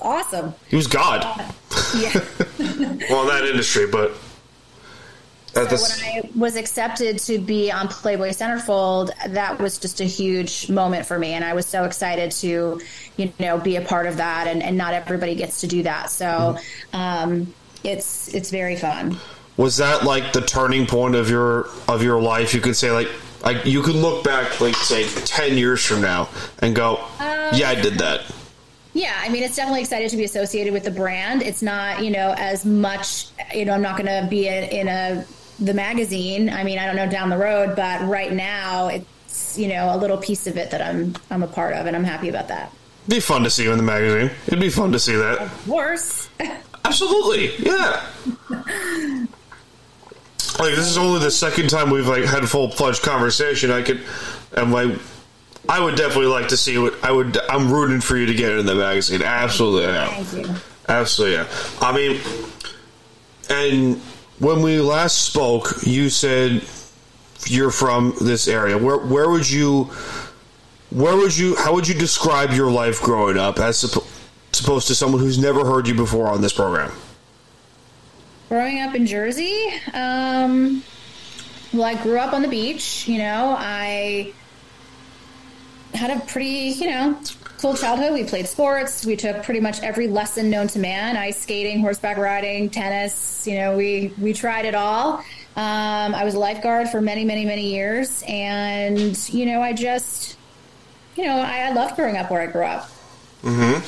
awesome. 0.00 0.54
He 0.68 0.76
was 0.76 0.86
God. 0.86 1.22
Uh, 1.24 1.52
yeah. 1.98 2.12
well, 3.10 3.22
in 3.22 3.28
that 3.28 3.44
industry, 3.48 3.86
but. 3.86 4.12
So 5.54 5.64
when 5.64 5.72
I 6.04 6.30
was 6.36 6.54
accepted 6.54 7.18
to 7.20 7.38
be 7.38 7.72
on 7.72 7.88
Playboy 7.88 8.28
Centerfold, 8.28 9.10
that 9.28 9.58
was 9.58 9.78
just 9.78 10.02
a 10.02 10.04
huge 10.04 10.68
moment 10.68 11.06
for 11.06 11.18
me, 11.18 11.32
and 11.32 11.42
I 11.42 11.54
was 11.54 11.64
so 11.64 11.84
excited 11.84 12.30
to, 12.32 12.78
you 13.16 13.32
know, 13.38 13.56
be 13.56 13.76
a 13.76 13.80
part 13.80 14.04
of 14.04 14.18
that. 14.18 14.48
And, 14.48 14.62
and 14.62 14.76
not 14.76 14.92
everybody 14.92 15.34
gets 15.34 15.62
to 15.62 15.66
do 15.66 15.82
that, 15.84 16.10
so 16.10 16.58
um, 16.92 17.54
it's 17.84 18.34
it's 18.34 18.50
very 18.50 18.76
fun. 18.76 19.16
Was 19.56 19.78
that 19.78 20.04
like 20.04 20.34
the 20.34 20.42
turning 20.42 20.86
point 20.86 21.14
of 21.14 21.30
your 21.30 21.68
of 21.88 22.02
your 22.02 22.20
life? 22.20 22.52
You 22.52 22.60
could 22.60 22.76
say 22.76 22.90
like 22.90 23.08
like 23.42 23.64
you 23.64 23.80
could 23.80 23.94
look 23.94 24.24
back 24.24 24.60
like 24.60 24.74
say 24.74 25.08
ten 25.24 25.56
years 25.56 25.82
from 25.84 26.02
now 26.02 26.28
and 26.58 26.76
go, 26.76 26.96
uh, 27.18 27.52
yeah, 27.54 27.70
I 27.70 27.74
did 27.76 27.94
that. 27.94 28.22
Yeah, 28.96 29.14
I 29.14 29.28
mean, 29.28 29.42
it's 29.42 29.56
definitely 29.56 29.82
excited 29.82 30.08
to 30.10 30.16
be 30.16 30.24
associated 30.24 30.72
with 30.72 30.84
the 30.84 30.90
brand. 30.90 31.42
It's 31.42 31.60
not, 31.60 32.02
you 32.02 32.10
know, 32.10 32.34
as 32.38 32.64
much, 32.64 33.26
you 33.54 33.66
know, 33.66 33.74
I'm 33.74 33.82
not 33.82 33.98
going 33.98 34.06
to 34.06 34.26
be 34.30 34.48
in, 34.48 34.64
in 34.64 34.88
a 34.88 35.26
the 35.60 35.74
magazine. 35.74 36.48
I 36.48 36.64
mean, 36.64 36.78
I 36.78 36.86
don't 36.86 36.96
know 36.96 37.06
down 37.06 37.28
the 37.28 37.36
road, 37.36 37.76
but 37.76 38.00
right 38.08 38.32
now 38.32 38.88
it's, 38.88 39.58
you 39.58 39.68
know, 39.68 39.94
a 39.94 39.98
little 39.98 40.16
piece 40.16 40.46
of 40.46 40.56
it 40.56 40.70
that 40.70 40.80
I'm 40.80 41.14
I'm 41.30 41.42
a 41.42 41.46
part 41.46 41.74
of, 41.74 41.84
and 41.84 41.94
I'm 41.94 42.04
happy 42.04 42.30
about 42.30 42.48
that. 42.48 42.72
It'd 43.06 43.16
be 43.16 43.20
fun 43.20 43.42
to 43.42 43.50
see 43.50 43.64
you 43.64 43.72
in 43.72 43.76
the 43.76 43.84
magazine. 43.84 44.30
It'd 44.46 44.60
be 44.60 44.70
fun 44.70 44.92
to 44.92 44.98
see 44.98 45.14
that. 45.14 45.40
Of 45.40 45.66
course. 45.66 46.30
Absolutely, 46.82 47.54
yeah. 47.58 48.02
like 50.58 50.74
this 50.74 50.86
is 50.86 50.96
only 50.96 51.20
the 51.20 51.30
second 51.30 51.68
time 51.68 51.90
we've 51.90 52.08
like 52.08 52.24
had 52.24 52.48
full 52.48 52.70
fledged 52.70 53.02
conversation. 53.02 53.70
I 53.70 53.82
could, 53.82 54.00
and 54.56 54.72
like 54.72 54.98
I 55.68 55.80
would 55.80 55.96
definitely 55.96 56.26
like 56.26 56.48
to 56.48 56.56
see 56.56 56.78
what 56.78 56.94
I 57.04 57.10
would. 57.10 57.38
I'm 57.48 57.72
rooting 57.72 58.00
for 58.00 58.16
you 58.16 58.26
to 58.26 58.34
get 58.34 58.52
it 58.52 58.58
in 58.58 58.66
the 58.66 58.74
magazine. 58.74 59.22
Absolutely, 59.22 59.84
yeah. 59.84 60.22
Thank 60.22 60.48
you. 60.48 60.54
Absolutely, 60.88 61.36
yeah. 61.36 61.46
I 61.80 61.92
mean, 61.92 62.20
and 63.50 64.00
when 64.38 64.62
we 64.62 64.80
last 64.80 65.22
spoke, 65.24 65.74
you 65.82 66.08
said 66.08 66.62
you're 67.46 67.70
from 67.70 68.14
this 68.20 68.48
area. 68.48 68.78
Where 68.78 68.98
where 68.98 69.28
would 69.30 69.50
you, 69.50 69.84
where 70.90 71.16
would 71.16 71.36
you, 71.36 71.56
how 71.56 71.74
would 71.74 71.88
you 71.88 71.94
describe 71.94 72.52
your 72.52 72.70
life 72.70 73.00
growing 73.02 73.38
up 73.38 73.58
as 73.58 73.82
opposed 74.60 74.88
to 74.88 74.94
someone 74.94 75.20
who's 75.20 75.38
never 75.38 75.64
heard 75.64 75.88
you 75.88 75.94
before 75.94 76.28
on 76.28 76.42
this 76.42 76.52
program? 76.52 76.92
Growing 78.48 78.80
up 78.80 78.94
in 78.94 79.06
Jersey, 79.06 79.68
um, 79.92 80.84
well, 81.72 81.84
I 81.84 82.00
grew 82.00 82.18
up 82.18 82.32
on 82.32 82.42
the 82.42 82.48
beach. 82.48 83.08
You 83.08 83.18
know, 83.18 83.56
I 83.58 84.32
had 85.96 86.10
a 86.10 86.20
pretty, 86.20 86.74
you 86.78 86.90
know, 86.90 87.18
cool 87.58 87.74
childhood. 87.74 88.12
We 88.12 88.24
played 88.24 88.46
sports. 88.46 89.04
We 89.04 89.16
took 89.16 89.42
pretty 89.42 89.60
much 89.60 89.82
every 89.82 90.08
lesson 90.08 90.50
known 90.50 90.68
to 90.68 90.78
man: 90.78 91.16
ice 91.16 91.40
skating, 91.40 91.80
horseback 91.80 92.16
riding, 92.16 92.70
tennis. 92.70 93.46
You 93.46 93.58
know, 93.58 93.76
we 93.76 94.12
we 94.20 94.32
tried 94.32 94.64
it 94.64 94.74
all. 94.74 95.18
Um, 95.56 96.14
I 96.14 96.24
was 96.24 96.34
a 96.34 96.38
lifeguard 96.38 96.88
for 96.90 97.00
many, 97.00 97.24
many, 97.24 97.44
many 97.44 97.72
years, 97.72 98.22
and 98.28 99.16
you 99.32 99.46
know, 99.46 99.62
I 99.62 99.72
just, 99.72 100.36
you 101.16 101.24
know, 101.24 101.38
I, 101.38 101.60
I 101.60 101.72
loved 101.72 101.96
growing 101.96 102.16
up 102.16 102.30
where 102.30 102.42
I 102.42 102.46
grew 102.46 102.64
up. 102.64 102.88
Hmm. 103.42 103.78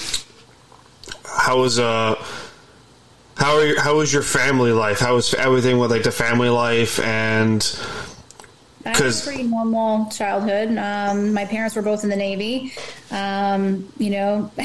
How 1.24 1.60
was 1.60 1.78
uh 1.78 2.14
how 3.36 3.56
are 3.58 3.80
how 3.80 3.96
was 3.98 4.12
your 4.12 4.22
family 4.22 4.72
life? 4.72 4.98
How 4.98 5.14
was 5.14 5.34
everything 5.34 5.78
with 5.78 5.90
like 5.90 6.02
the 6.02 6.10
family 6.10 6.48
life 6.48 6.98
and 7.00 7.62
I 8.88 8.92
had 8.92 9.00
a 9.00 9.26
pretty 9.26 9.42
normal 9.44 10.06
childhood. 10.10 10.76
Um, 10.78 11.32
my 11.32 11.44
parents 11.44 11.76
were 11.76 11.82
both 11.82 12.04
in 12.04 12.10
the 12.10 12.16
Navy, 12.16 12.72
um, 13.10 13.90
you 13.98 14.10
know, 14.10 14.50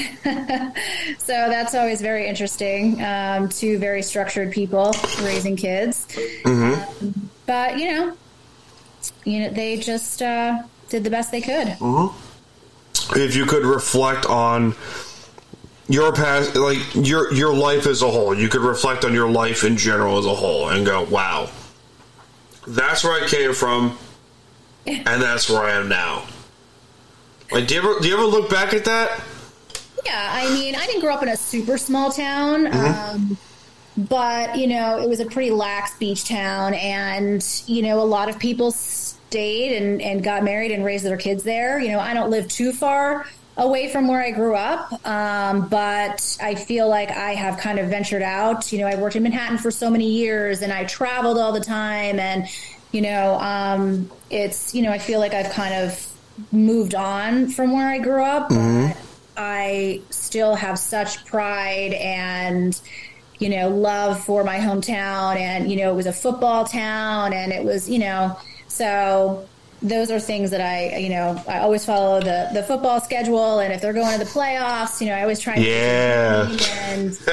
so 1.17 1.33
that's 1.33 1.75
always 1.75 2.01
very 2.01 2.27
interesting. 2.27 3.03
Um, 3.03 3.49
two 3.49 3.77
very 3.79 4.01
structured 4.01 4.51
people 4.51 4.93
raising 5.21 5.55
kids, 5.55 6.07
Um, 6.45 7.29
but 7.45 7.77
you 7.79 7.91
know, 7.91 8.17
you 9.25 9.39
know, 9.41 9.49
they 9.49 9.77
just 9.77 10.21
uh, 10.21 10.63
did 10.89 11.03
the 11.03 11.09
best 11.09 11.31
they 11.31 11.41
could. 11.41 11.75
if 13.15 13.35
you 13.35 13.45
could 13.45 13.65
reflect 13.65 14.25
on 14.25 14.75
your 15.89 16.13
past 16.13 16.55
like 16.55 16.79
your 16.95 17.33
your 17.33 17.53
life 17.53 17.85
as 17.87 18.01
a 18.01 18.09
whole 18.09 18.33
you 18.33 18.47
could 18.47 18.61
reflect 18.61 19.03
on 19.03 19.13
your 19.13 19.29
life 19.29 19.65
in 19.65 19.75
general 19.75 20.17
as 20.17 20.25
a 20.25 20.33
whole 20.33 20.69
and 20.69 20.85
go 20.85 21.03
wow 21.03 21.49
that's 22.65 23.03
where 23.03 23.21
i 23.21 23.27
came 23.27 23.53
from 23.53 23.97
and 24.87 25.21
that's 25.21 25.49
where 25.49 25.61
i 25.63 25.71
am 25.71 25.87
now 25.87 26.23
like 27.51 27.67
do 27.67 27.75
you 27.75 27.81
ever 27.81 27.99
do 28.01 28.07
you 28.07 28.13
ever 28.13 28.25
look 28.25 28.49
back 28.49 28.73
at 28.73 28.85
that 28.85 29.21
Yeah, 30.05 30.29
I 30.33 30.53
mean, 30.53 30.75
I 30.75 30.85
didn't 30.85 30.99
grow 30.99 31.13
up 31.13 31.23
in 31.23 31.29
a 31.29 31.37
super 31.37 31.77
small 31.77 32.11
town, 32.11 32.67
um, 32.75 33.37
but 33.95 34.57
you 34.57 34.67
know, 34.67 34.99
it 34.99 35.07
was 35.07 35.21
a 35.21 35.25
pretty 35.25 35.49
lax 35.49 35.97
beach 35.97 36.27
town, 36.27 36.73
and 36.73 37.41
you 37.67 37.81
know, 37.83 38.01
a 38.01 38.03
lot 38.03 38.27
of 38.27 38.37
people 38.37 38.71
stayed 38.71 39.77
and, 39.77 40.01
and 40.01 40.21
got 40.21 40.43
married 40.43 40.71
and 40.71 40.83
raised 40.83 41.05
their 41.05 41.15
kids 41.15 41.43
there. 41.43 41.79
You 41.79 41.91
know, 41.93 41.99
I 41.99 42.13
don't 42.13 42.29
live 42.29 42.49
too 42.49 42.73
far 42.73 43.25
away 43.55 43.87
from 43.89 44.09
where 44.09 44.21
I 44.21 44.31
grew 44.31 44.55
up, 44.55 44.91
um, 45.07 45.69
but 45.69 46.37
I 46.41 46.55
feel 46.55 46.89
like 46.89 47.09
I 47.11 47.33
have 47.35 47.57
kind 47.57 47.79
of 47.79 47.87
ventured 47.87 48.23
out. 48.23 48.73
You 48.73 48.79
know, 48.79 48.87
I 48.87 48.95
worked 48.95 49.15
in 49.15 49.23
Manhattan 49.23 49.57
for 49.57 49.71
so 49.71 49.89
many 49.89 50.09
years, 50.09 50.61
and 50.63 50.73
I 50.73 50.83
traveled 50.83 51.37
all 51.37 51.53
the 51.53 51.61
time, 51.63 52.19
and 52.19 52.45
you 52.93 53.01
know, 53.01 53.35
um, 53.35 54.09
it's 54.29 54.73
you 54.73 54.81
know, 54.83 54.91
I 54.91 54.97
feel 54.99 55.19
like 55.19 55.33
I've 55.33 55.51
kind 55.51 55.73
of 55.83 56.07
moved 56.51 56.95
on 56.95 57.49
from 57.49 57.73
where 57.73 57.87
I 57.89 57.99
grew 57.99 58.23
up. 58.23 58.47
but 58.49 58.95
I 59.35 60.01
still 60.09 60.55
have 60.55 60.79
such 60.79 61.25
pride 61.25 61.93
and 61.93 62.79
you 63.39 63.49
know 63.49 63.67
love 63.69 64.23
for 64.23 64.43
my 64.43 64.57
hometown 64.57 65.35
and 65.37 65.69
you 65.69 65.75
know 65.77 65.91
it 65.91 65.95
was 65.95 66.05
a 66.05 66.13
football 66.13 66.65
town 66.65 67.33
and 67.33 67.51
it 67.51 67.63
was 67.63 67.89
you 67.89 67.97
know 67.99 68.37
so 68.67 69.47
those 69.81 70.09
are 70.11 70.19
things 70.19 70.51
that 70.51 70.61
I 70.61 70.97
you 70.97 71.09
know 71.09 71.43
I 71.47 71.59
always 71.59 71.83
follow 71.85 72.19
the 72.21 72.49
the 72.53 72.63
football 72.63 72.99
schedule 73.01 73.59
and 73.59 73.73
if 73.73 73.81
they're 73.81 73.91
going 73.93 74.17
to 74.17 74.23
the 74.23 74.29
playoffs 74.29 75.01
you 75.01 75.07
know 75.07 75.13
I 75.15 75.21
always 75.23 75.39
try 75.39 75.55
to 75.55 75.61
Yeah. 75.61 76.47
and 76.89 77.11
you 77.11 77.25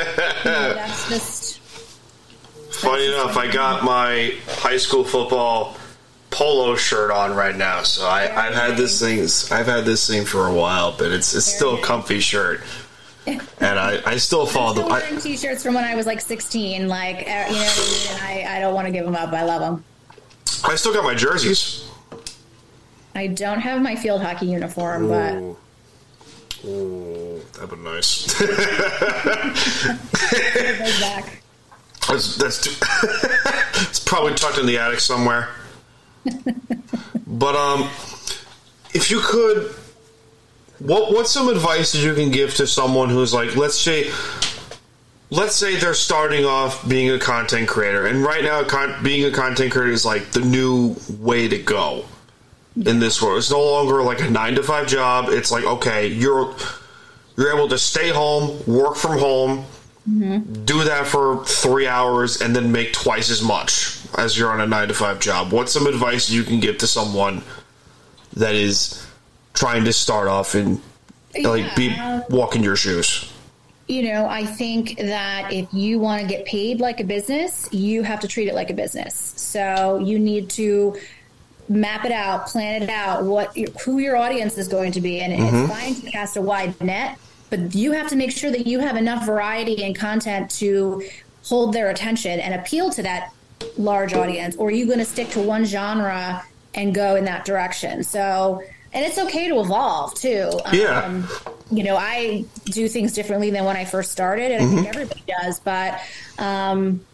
know, 0.50 0.74
that's 0.74 1.08
just 1.08 1.60
funny 2.80 3.06
enough 3.06 3.36
i 3.36 3.50
got 3.50 3.84
my 3.84 4.34
high 4.46 4.76
school 4.76 5.04
football 5.04 5.76
polo 6.30 6.76
shirt 6.76 7.10
on 7.10 7.34
right 7.34 7.56
now 7.56 7.82
so 7.82 8.06
I, 8.06 8.22
i've 8.46 8.54
had 8.54 8.76
this 8.76 9.00
thing 9.00 9.20
i've 9.56 9.66
had 9.66 9.84
this 9.84 10.06
thing 10.06 10.24
for 10.24 10.46
a 10.46 10.54
while 10.54 10.94
but 10.96 11.10
it's 11.12 11.34
it's 11.34 11.46
still 11.46 11.76
a 11.76 11.82
comfy 11.82 12.20
shirt. 12.20 12.60
And 13.60 13.78
i 13.78 14.00
i 14.06 14.16
still 14.16 14.46
follow 14.46 14.72
still 14.72 14.88
the 14.88 14.94
I, 14.94 14.98
wearing 15.00 15.20
t-shirts 15.20 15.62
from 15.62 15.74
when 15.74 15.84
I 15.84 15.94
was 15.94 16.06
like 16.06 16.20
16 16.20 16.88
like 16.88 17.16
uh, 17.16 17.20
you 17.20 17.54
know 17.54 17.70
I 17.70 18.10
and 18.10 18.48
I, 18.48 18.56
I 18.56 18.60
don't 18.60 18.74
want 18.74 18.86
to 18.86 18.92
give 18.92 19.04
them 19.04 19.14
up 19.14 19.32
I 19.32 19.44
love 19.44 19.60
them 19.60 19.84
I 20.64 20.74
still 20.74 20.92
got 20.92 21.04
my 21.04 21.14
jerseys. 21.14 21.88
I 23.14 23.28
don't 23.28 23.60
have 23.60 23.82
my 23.82 23.94
field 23.94 24.22
hockey 24.22 24.46
uniform 24.46 25.08
but 25.08 25.34
Ooh. 25.34 25.56
Ooh, 26.64 27.40
that'd 27.54 27.70
be 27.70 27.76
nice. 27.76 28.26
that's 32.10 32.36
that's 32.36 32.60
too, 32.60 32.70
it's 33.88 34.00
probably 34.00 34.34
tucked 34.34 34.58
in 34.58 34.66
the 34.66 34.78
attic 34.78 35.00
somewhere. 35.00 35.48
but 37.26 37.54
um, 37.54 37.88
if 38.92 39.10
you 39.10 39.20
could, 39.20 39.72
what 40.78 41.12
what's 41.12 41.30
some 41.30 41.48
advice 41.48 41.92
that 41.92 42.00
you 42.00 42.14
can 42.14 42.30
give 42.30 42.54
to 42.56 42.66
someone 42.66 43.08
who's 43.10 43.32
like, 43.32 43.56
let's 43.56 43.78
say, 43.78 44.10
let's 45.30 45.54
say 45.54 45.76
they're 45.76 45.94
starting 45.94 46.44
off 46.44 46.86
being 46.88 47.10
a 47.10 47.18
content 47.18 47.68
creator, 47.68 48.06
and 48.06 48.22
right 48.22 48.42
now, 48.42 48.64
con- 48.64 49.02
being 49.02 49.24
a 49.24 49.30
content 49.30 49.72
creator 49.72 49.92
is 49.92 50.04
like 50.04 50.32
the 50.32 50.40
new 50.40 50.96
way 51.20 51.48
to 51.48 51.58
go 51.58 52.04
in 52.86 52.98
this 52.98 53.22
world. 53.22 53.38
It's 53.38 53.50
no 53.50 53.62
longer 53.62 54.02
like 54.02 54.20
a 54.20 54.30
nine 54.30 54.56
to 54.56 54.62
five 54.62 54.86
job. 54.86 55.26
It's 55.28 55.50
like 55.50 55.64
okay, 55.64 56.08
you're 56.08 56.54
you're 57.36 57.54
able 57.54 57.68
to 57.68 57.78
stay 57.78 58.10
home, 58.10 58.62
work 58.66 58.96
from 58.96 59.18
home, 59.18 59.64
Mm-hmm. 60.08 60.64
do 60.64 60.84
that 60.84 61.06
for 61.06 61.44
three 61.44 61.86
hours, 61.86 62.40
and 62.40 62.56
then 62.56 62.72
make 62.72 62.92
twice 62.92 63.30
as 63.30 63.42
much 63.42 63.98
as 64.16 64.36
you're 64.38 64.50
on 64.50 64.60
a 64.60 64.66
nine 64.66 64.88
to 64.88 64.94
five 64.94 65.20
job. 65.20 65.52
What's 65.52 65.72
some 65.72 65.86
advice 65.86 66.30
you 66.30 66.42
can 66.42 66.58
give 66.58 66.78
to 66.78 66.86
someone 66.86 67.42
that 68.34 68.54
is 68.54 69.06
trying 69.52 69.84
to 69.84 69.92
start 69.92 70.26
off 70.26 70.54
and 70.54 70.80
like 71.42 71.76
be 71.76 71.90
um, 71.90 72.24
walking 72.30 72.62
your 72.62 72.76
shoes? 72.76 73.30
you 73.90 74.04
know, 74.04 74.26
I 74.26 74.46
think 74.46 74.98
that 74.98 75.52
if 75.52 75.66
you 75.74 75.98
want 75.98 76.22
to 76.22 76.28
get 76.28 76.44
paid 76.46 76.78
like 76.78 77.00
a 77.00 77.04
business, 77.04 77.68
you 77.72 78.04
have 78.04 78.20
to 78.20 78.28
treat 78.28 78.46
it 78.46 78.54
like 78.54 78.70
a 78.70 78.74
business. 78.74 79.34
So 79.36 79.98
you 79.98 80.16
need 80.16 80.48
to 80.50 80.96
map 81.68 82.04
it 82.04 82.12
out, 82.12 82.46
plan 82.46 82.84
it 82.84 82.88
out, 82.88 83.24
what 83.24 83.56
who 83.84 83.98
your 83.98 84.16
audience 84.16 84.56
is 84.58 84.68
going 84.68 84.92
to 84.92 85.00
be, 85.00 85.20
and 85.20 85.32
it's 85.32 85.72
fine 85.72 85.94
to 85.96 86.10
cast 86.10 86.36
a 86.36 86.40
wide 86.40 86.80
net, 86.80 87.18
but 87.50 87.74
you 87.74 87.92
have 87.92 88.08
to 88.08 88.16
make 88.16 88.30
sure 88.30 88.50
that 88.50 88.66
you 88.66 88.78
have 88.78 88.96
enough 88.96 89.26
variety 89.26 89.84
and 89.84 89.94
content 89.94 90.50
to 90.52 91.02
hold 91.44 91.72
their 91.72 91.90
attention 91.90 92.38
and 92.40 92.54
appeal 92.54 92.90
to 92.90 93.02
that 93.02 93.32
large 93.76 94.14
audience, 94.14 94.56
or 94.56 94.68
are 94.68 94.70
you 94.70 94.86
going 94.86 94.98
to 94.98 95.04
stick 95.04 95.28
to 95.30 95.40
one 95.40 95.64
genre 95.64 96.44
and 96.74 96.94
go 96.94 97.16
in 97.16 97.24
that 97.24 97.44
direction? 97.44 98.02
So, 98.04 98.62
and 98.92 99.04
it's 99.04 99.18
okay 99.18 99.48
to 99.48 99.60
evolve 99.60 100.14
too. 100.14 100.50
Yeah. 100.72 101.00
Um, 101.00 101.28
you 101.70 101.84
know, 101.84 101.96
I 101.96 102.44
do 102.64 102.88
things 102.88 103.12
differently 103.12 103.50
than 103.50 103.64
when 103.64 103.76
I 103.76 103.84
first 103.84 104.10
started, 104.10 104.50
and 104.52 104.64
I 104.64 104.74
think 104.74 104.88
everybody 104.88 105.22
does. 105.26 105.60
But, 105.60 106.00
um, 106.38 107.04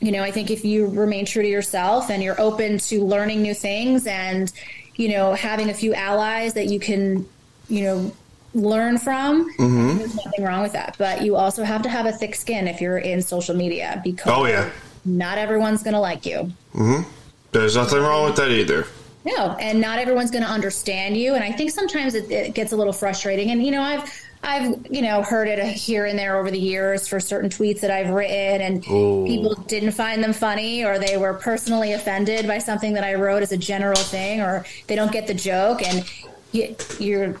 you 0.00 0.12
know, 0.12 0.22
I 0.22 0.30
think 0.30 0.50
if 0.50 0.64
you 0.64 0.86
remain 0.86 1.24
true 1.26 1.42
to 1.42 1.48
yourself 1.48 2.08
and 2.08 2.22
you're 2.22 2.40
open 2.40 2.78
to 2.78 3.04
learning 3.04 3.42
new 3.42 3.54
things 3.54 4.06
and, 4.06 4.52
you 4.94 5.08
know, 5.08 5.34
having 5.34 5.70
a 5.70 5.74
few 5.74 5.94
allies 5.94 6.54
that 6.54 6.66
you 6.66 6.78
can, 6.78 7.26
you 7.68 7.82
know, 7.82 8.12
learn 8.60 8.98
from, 8.98 9.52
mm-hmm. 9.54 9.98
there's 9.98 10.16
nothing 10.16 10.44
wrong 10.44 10.62
with 10.62 10.72
that. 10.72 10.96
But 10.98 11.22
you 11.22 11.36
also 11.36 11.64
have 11.64 11.82
to 11.82 11.88
have 11.88 12.06
a 12.06 12.12
thick 12.12 12.34
skin 12.34 12.68
if 12.68 12.80
you're 12.80 12.98
in 12.98 13.22
social 13.22 13.54
media 13.54 14.00
because 14.04 14.32
Oh, 14.34 14.46
yeah. 14.46 14.70
not 15.04 15.38
everyone's 15.38 15.82
going 15.82 15.94
to 15.94 16.00
like 16.00 16.26
you. 16.26 16.52
Mm-hmm. 16.74 17.08
There's 17.52 17.76
nothing 17.76 18.00
wrong 18.00 18.26
with 18.26 18.36
that 18.36 18.50
either. 18.50 18.86
No, 19.24 19.56
and 19.60 19.80
not 19.80 19.98
everyone's 19.98 20.30
going 20.30 20.44
to 20.44 20.50
understand 20.50 21.16
you. 21.16 21.34
And 21.34 21.44
I 21.44 21.52
think 21.52 21.70
sometimes 21.70 22.14
it, 22.14 22.30
it 22.30 22.54
gets 22.54 22.72
a 22.72 22.76
little 22.76 22.92
frustrating. 22.92 23.50
And 23.50 23.64
you 23.64 23.72
know, 23.72 23.82
I've 23.82 24.10
I've 24.42 24.86
you 24.90 25.02
know 25.02 25.22
heard 25.22 25.48
it 25.48 25.58
here 25.66 26.06
and 26.06 26.18
there 26.18 26.38
over 26.38 26.50
the 26.50 26.58
years 26.58 27.08
for 27.08 27.18
certain 27.20 27.50
tweets 27.50 27.80
that 27.80 27.90
I've 27.90 28.10
written, 28.10 28.60
and 28.62 28.82
people 28.82 29.54
didn't 29.66 29.92
find 29.92 30.22
them 30.22 30.32
funny, 30.32 30.84
or 30.84 30.98
they 30.98 31.16
were 31.16 31.34
personally 31.34 31.92
offended 31.92 32.46
by 32.46 32.58
something 32.58 32.92
that 32.94 33.04
I 33.04 33.14
wrote 33.14 33.42
as 33.42 33.52
a 33.52 33.56
general 33.56 33.96
thing, 33.96 34.40
or 34.40 34.64
they 34.86 34.94
don't 34.94 35.12
get 35.12 35.26
the 35.26 35.34
joke, 35.34 35.82
and 35.82 36.08
you, 36.52 36.74
you're 37.00 37.40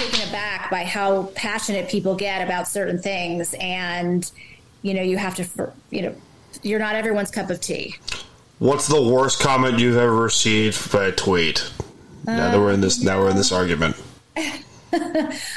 taken 0.00 0.28
aback 0.28 0.70
by 0.70 0.84
how 0.84 1.24
passionate 1.34 1.88
people 1.88 2.14
get 2.14 2.42
about 2.42 2.66
certain 2.68 3.00
things, 3.00 3.54
and 3.60 4.30
you 4.82 4.94
know, 4.94 5.02
you 5.02 5.18
have 5.18 5.34
to, 5.36 5.72
you 5.90 6.02
know, 6.02 6.14
you're 6.62 6.78
not 6.78 6.94
everyone's 6.94 7.30
cup 7.30 7.50
of 7.50 7.60
tea. 7.60 7.96
What's 8.58 8.88
the 8.88 9.00
worst 9.00 9.40
comment 9.40 9.78
you've 9.78 9.96
ever 9.96 10.14
received 10.14 10.92
by 10.92 11.06
a 11.06 11.12
tweet? 11.12 11.70
now 12.26 12.50
that 12.50 12.58
we're 12.58 12.72
in 12.72 12.80
this, 12.80 13.02
now 13.02 13.18
we're 13.18 13.30
in 13.30 13.36
this 13.36 13.52
argument. 13.52 13.96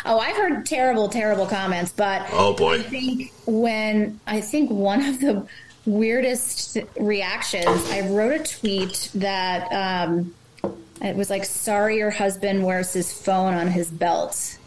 Oh, 0.06 0.20
I've 0.20 0.36
heard 0.36 0.64
terrible, 0.64 1.10
terrible 1.10 1.48
comments, 1.48 1.92
but 1.92 2.28
Oh 2.32 2.54
boy. 2.54 2.76
I 2.76 2.84
think 2.84 3.34
when 3.48 4.20
I 4.28 4.42
think 4.42 4.70
one 4.70 5.04
of 5.04 5.20
the 5.20 5.48
weirdest 5.88 6.78
reactions, 7.00 7.90
I 7.90 8.08
wrote 8.10 8.40
a 8.40 8.44
tweet 8.44 9.10
that 9.16 9.72
um, 9.72 10.36
it 11.04 11.16
was 11.16 11.30
like, 11.30 11.46
"Sorry, 11.46 11.98
your 11.98 12.12
husband 12.12 12.64
wears 12.64 12.94
his 12.94 13.12
phone 13.14 13.54
on 13.54 13.68
his 13.68 13.90
belt," 13.90 14.58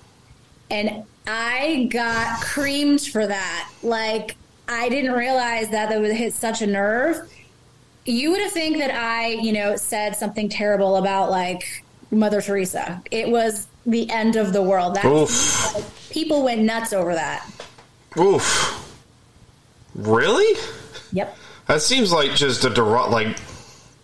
and 0.70 1.04
I 1.26 1.88
got 1.90 2.40
creamed 2.42 3.02
for 3.02 3.26
that. 3.26 3.70
Like, 3.82 4.36
I 4.68 4.88
didn't 4.88 5.12
realize 5.12 5.70
that 5.70 5.88
that 5.88 6.00
would 6.00 6.12
hit 6.12 6.34
such 6.34 6.62
a 6.62 6.66
nerve. 6.66 7.28
You 8.04 8.30
would 8.30 8.40
have 8.40 8.52
think 8.52 8.78
that 8.78 8.94
I, 8.94 9.30
you 9.30 9.52
know, 9.52 9.76
said 9.76 10.14
something 10.14 10.48
terrible 10.48 10.96
about 10.96 11.30
like 11.30 11.84
Mother 12.10 12.40
Teresa. 12.40 13.02
It 13.10 13.28
was 13.28 13.66
the 13.84 14.08
end 14.10 14.36
of 14.36 14.52
the 14.52 14.62
world. 14.62 14.94
That 14.94 15.04
Oof. 15.04 16.08
people 16.10 16.44
went 16.44 16.62
nuts 16.62 16.92
over 16.92 17.14
that. 17.14 17.48
Oof. 18.18 18.82
Really? 19.94 20.58
Yep. 21.12 21.36
That 21.66 21.82
seems 21.82 22.12
like 22.12 22.34
just 22.34 22.64
a 22.64 22.70
derog- 22.70 23.10
like 23.10 23.36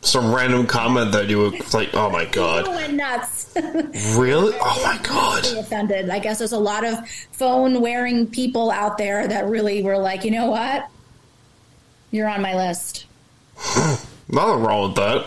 some 0.02 0.35
random 0.35 0.66
comment 0.66 1.12
that 1.12 1.28
you 1.28 1.38
would 1.38 1.73
like. 1.73 1.90
Oh 1.94 2.11
my 2.11 2.25
People 2.25 2.42
god! 2.42 2.68
went 2.68 2.94
nuts. 2.94 3.54
Really? 4.16 4.52
Oh 4.61 4.82
my 4.85 4.99
god! 5.02 5.47
offended. 5.59 6.11
I 6.11 6.18
guess 6.18 6.38
there's 6.38 6.52
a 6.52 6.59
lot 6.59 6.85
of 6.85 7.09
phone 7.32 7.80
wearing 7.80 8.26
people 8.26 8.71
out 8.71 8.99
there 8.99 9.26
that 9.28 9.47
really 9.47 9.82
were 9.82 9.99
like, 9.99 10.25
you 10.25 10.30
know 10.30 10.50
what? 10.50 10.88
You're 12.11 12.28
on 12.28 12.42
my 12.42 12.54
list. 12.54 13.06
Nothing 14.28 14.62
wrong 14.62 14.88
with 14.88 14.97
that. 14.97 15.26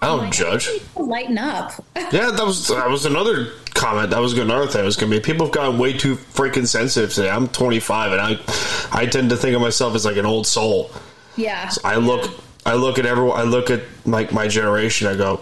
I 0.00 0.06
don't 0.06 0.20
Like, 0.24 0.32
judge. 0.32 0.70
Lighten 0.96 1.38
up. 1.38 1.72
Yeah, 2.12 2.30
that 2.30 2.46
was 2.46 2.68
that 2.68 2.88
was 2.88 3.04
another 3.04 3.52
comment. 3.74 4.10
That 4.10 4.20
was 4.20 4.32
another 4.38 4.66
thing. 4.68 4.80
It 4.82 4.84
was 4.84 4.96
gonna 4.96 5.10
be 5.10 5.20
people 5.20 5.46
have 5.46 5.54
gotten 5.54 5.78
way 5.78 5.92
too 5.92 6.14
freaking 6.16 6.66
sensitive 6.66 7.12
today. 7.12 7.28
I'm 7.28 7.48
25 7.48 8.12
and 8.12 8.20
I 8.20 8.38
I 8.92 9.04
tend 9.06 9.28
to 9.30 9.36
think 9.36 9.54
of 9.54 9.60
myself 9.60 9.94
as 9.94 10.04
like 10.06 10.16
an 10.16 10.24
old 10.24 10.46
soul. 10.46 10.90
Yeah. 11.36 11.70
I 11.84 11.96
look 11.96 12.30
I 12.68 12.74
look 12.74 12.98
at 12.98 13.06
everyone. 13.06 13.40
I 13.40 13.44
look 13.44 13.70
at 13.70 13.80
like 14.04 14.30
my 14.30 14.46
generation. 14.46 15.06
I 15.06 15.16
go, 15.16 15.40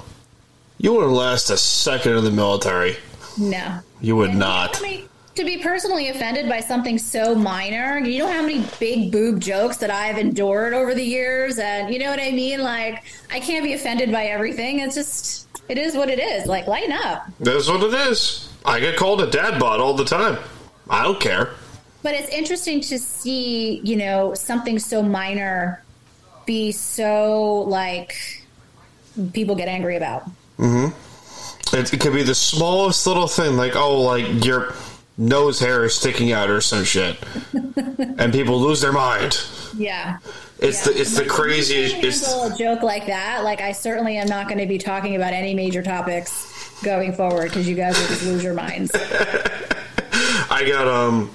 you 0.78 0.92
wouldn't 0.92 1.10
last 1.10 1.50
a 1.50 1.56
second 1.56 2.16
in 2.16 2.22
the 2.22 2.30
military. 2.30 2.98
No. 3.36 3.80
You 4.00 4.14
would 4.14 4.32
not. 4.32 4.78
I 4.78 4.80
mean, 4.80 5.08
to 5.34 5.44
be 5.44 5.58
personally 5.58 6.08
offended 6.08 6.48
by 6.48 6.60
something 6.60 6.98
so 6.98 7.34
minor, 7.34 7.98
you 7.98 8.20
know 8.20 8.30
how 8.30 8.42
many 8.42 8.64
big 8.78 9.10
boob 9.10 9.40
jokes 9.40 9.78
that 9.78 9.90
I've 9.90 10.18
endured 10.18 10.72
over 10.72 10.94
the 10.94 11.02
years? 11.02 11.58
And 11.58 11.92
you 11.92 11.98
know 11.98 12.10
what 12.10 12.20
I 12.20 12.30
mean? 12.30 12.60
Like, 12.60 13.02
I 13.28 13.40
can't 13.40 13.64
be 13.64 13.72
offended 13.72 14.12
by 14.12 14.26
everything. 14.26 14.78
It's 14.78 14.94
just, 14.94 15.48
it 15.68 15.78
is 15.78 15.96
what 15.96 16.08
it 16.08 16.20
is. 16.20 16.46
Like, 16.46 16.68
lighten 16.68 16.92
up. 16.92 17.26
That's 17.40 17.68
what 17.68 17.82
it 17.82 18.08
is. 18.08 18.48
I 18.64 18.78
get 18.78 18.96
called 18.96 19.20
a 19.20 19.26
dad 19.28 19.58
bod 19.58 19.80
all 19.80 19.94
the 19.94 20.04
time. 20.04 20.38
I 20.88 21.02
don't 21.02 21.18
care. 21.18 21.50
But 22.04 22.14
it's 22.14 22.28
interesting 22.28 22.80
to 22.82 23.00
see, 23.00 23.80
you 23.82 23.96
know, 23.96 24.32
something 24.34 24.78
so 24.78 25.02
minor 25.02 25.82
be 26.46 26.72
so, 26.72 27.64
like, 27.68 28.42
people 29.32 29.54
get 29.56 29.68
angry 29.68 29.96
about. 29.96 30.24
It, 31.72 31.92
it 31.92 32.00
could 32.00 32.12
be 32.14 32.22
the 32.22 32.34
smallest 32.34 33.06
little 33.06 33.26
thing, 33.26 33.56
like 33.56 33.74
oh, 33.76 34.00
like 34.02 34.44
your 34.44 34.72
nose 35.18 35.58
hair 35.58 35.84
is 35.84 35.94
sticking 35.94 36.32
out 36.32 36.48
or 36.48 36.60
some 36.60 36.84
shit, 36.84 37.16
and 38.18 38.32
people 38.32 38.60
lose 38.60 38.80
their 38.80 38.92
mind. 38.92 39.38
Yeah. 39.76 40.18
It's 40.58 40.86
Yeah. 40.86 40.92
the 40.92 41.00
it's 41.00 41.16
the 41.16 41.24
craziest. 41.24 41.96
It's, 41.96 42.32
a 42.32 42.56
joke 42.56 42.82
like 42.82 43.06
that. 43.06 43.44
Like, 43.44 43.60
I 43.60 43.72
certainly 43.72 44.16
am 44.16 44.28
not 44.28 44.46
going 44.48 44.58
to 44.58 44.66
be 44.66 44.78
talking 44.78 45.16
about 45.16 45.32
any 45.34 45.54
major 45.54 45.82
topics 45.82 46.80
going 46.82 47.12
forward 47.12 47.48
because 47.50 47.68
you 47.68 47.74
guys 47.74 47.98
will 47.98 48.06
just 48.06 48.22
lose 48.24 48.42
your 48.44 48.54
minds. 48.54 48.92
I 50.48 50.64
got 50.66 50.86
um, 50.88 51.30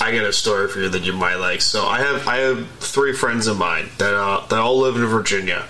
I 0.00 0.12
got 0.12 0.24
a 0.24 0.32
story 0.32 0.68
for 0.68 0.80
you 0.80 0.88
that 0.88 1.02
you 1.02 1.12
might 1.12 1.36
like. 1.36 1.60
So 1.60 1.86
I 1.86 2.00
have 2.00 2.26
I 2.26 2.36
have 2.38 2.68
three 2.78 3.12
friends 3.12 3.46
of 3.46 3.58
mine 3.58 3.88
that 3.98 4.14
uh, 4.14 4.46
that 4.46 4.58
all 4.58 4.78
live 4.78 4.96
in 4.96 5.06
Virginia, 5.06 5.64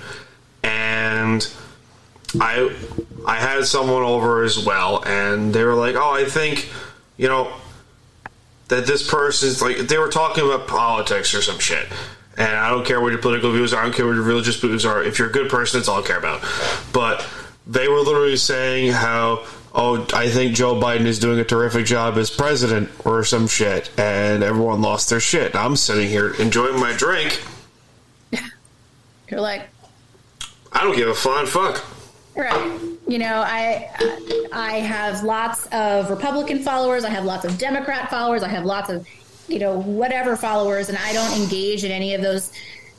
and 0.63 1.47
I 2.41 2.75
I 3.27 3.37
had 3.37 3.65
someone 3.67 4.03
over 4.03 4.43
as 4.43 4.65
well, 4.65 5.03
and 5.05 5.55
they 5.55 5.65
were 5.65 5.75
like, 5.75 5.97
oh, 5.97 6.13
I 6.13 6.25
think 6.25 6.71
you 7.17 7.29
know 7.29 7.53
that 8.69 8.87
this 8.87 9.09
person's 9.09 9.61
like 9.63 9.77
they 9.77 9.99
were 9.99 10.11
talking 10.11 10.45
about 10.45 10.67
politics 10.67 11.35
or 11.35 11.43
some 11.43 11.59
shit. 11.59 11.87
And 12.37 12.49
I 12.49 12.69
don't 12.69 12.85
care 12.85 13.01
what 13.01 13.13
your 13.13 13.21
political 13.21 13.53
views 13.53 13.73
are. 13.73 13.81
I 13.81 13.85
don't 13.85 13.95
care 13.95 14.07
what 14.07 14.15
your 14.15 14.25
religious 14.25 14.57
views 14.57 14.85
are. 14.85 15.05
If 15.05 15.21
you're 15.21 15.29
a 15.29 15.33
good 15.33 15.49
person, 15.49 15.79
that's 15.79 15.89
all 15.89 16.03
I 16.03 16.07
care 16.07 16.19
about. 16.19 16.45
But 16.93 17.25
they 17.65 17.87
were 17.87 18.01
literally 18.01 18.37
saying 18.37 18.93
how, 18.93 19.45
oh, 19.75 20.07
I 20.15 20.29
think 20.29 20.55
Joe 20.55 20.75
Biden 20.75 21.07
is 21.07 21.19
doing 21.19 21.39
a 21.41 21.45
terrific 21.45 21.87
job 21.87 22.17
as 22.17 22.31
president 22.31 22.91
or 23.05 23.25
some 23.25 23.47
shit. 23.47 23.91
And 23.99 24.43
everyone 24.43 24.81
lost 24.81 25.11
their 25.11 25.21
shit. 25.21 25.55
I'm 25.57 25.77
sitting 25.77 26.09
here 26.09 26.35
enjoying 26.35 26.79
my 26.81 26.93
drink. 26.93 27.43
You're 29.29 29.41
like, 29.41 29.69
I 30.73 30.83
don't 30.83 30.97
give 30.97 31.09
a 31.09 31.15
flying 31.15 31.47
fuck. 31.47 31.85
right. 32.37 32.81
You 33.07 33.19
know, 33.19 33.43
I 33.47 33.91
I 34.53 34.79
have 34.81 35.23
lots 35.25 35.67
of 35.67 36.11
Republican 36.11 36.61
followers. 36.63 37.05
I 37.05 37.11
have 37.11 37.25
lots 37.25 37.45
of 37.45 37.59
Democrat 37.59 38.11
followers. 38.11 38.43
I 38.43 38.49
have 38.49 38.65
lots 38.65 38.91
of, 38.91 39.07
you 39.49 39.59
know, 39.59 39.79
whatever 39.81 40.37
followers, 40.37 40.89
and 40.89 40.99
I 40.99 41.13
don't 41.13 41.41
engage 41.41 41.85
in 41.85 41.91
any 41.91 42.15
of 42.15 42.23
those 42.23 42.51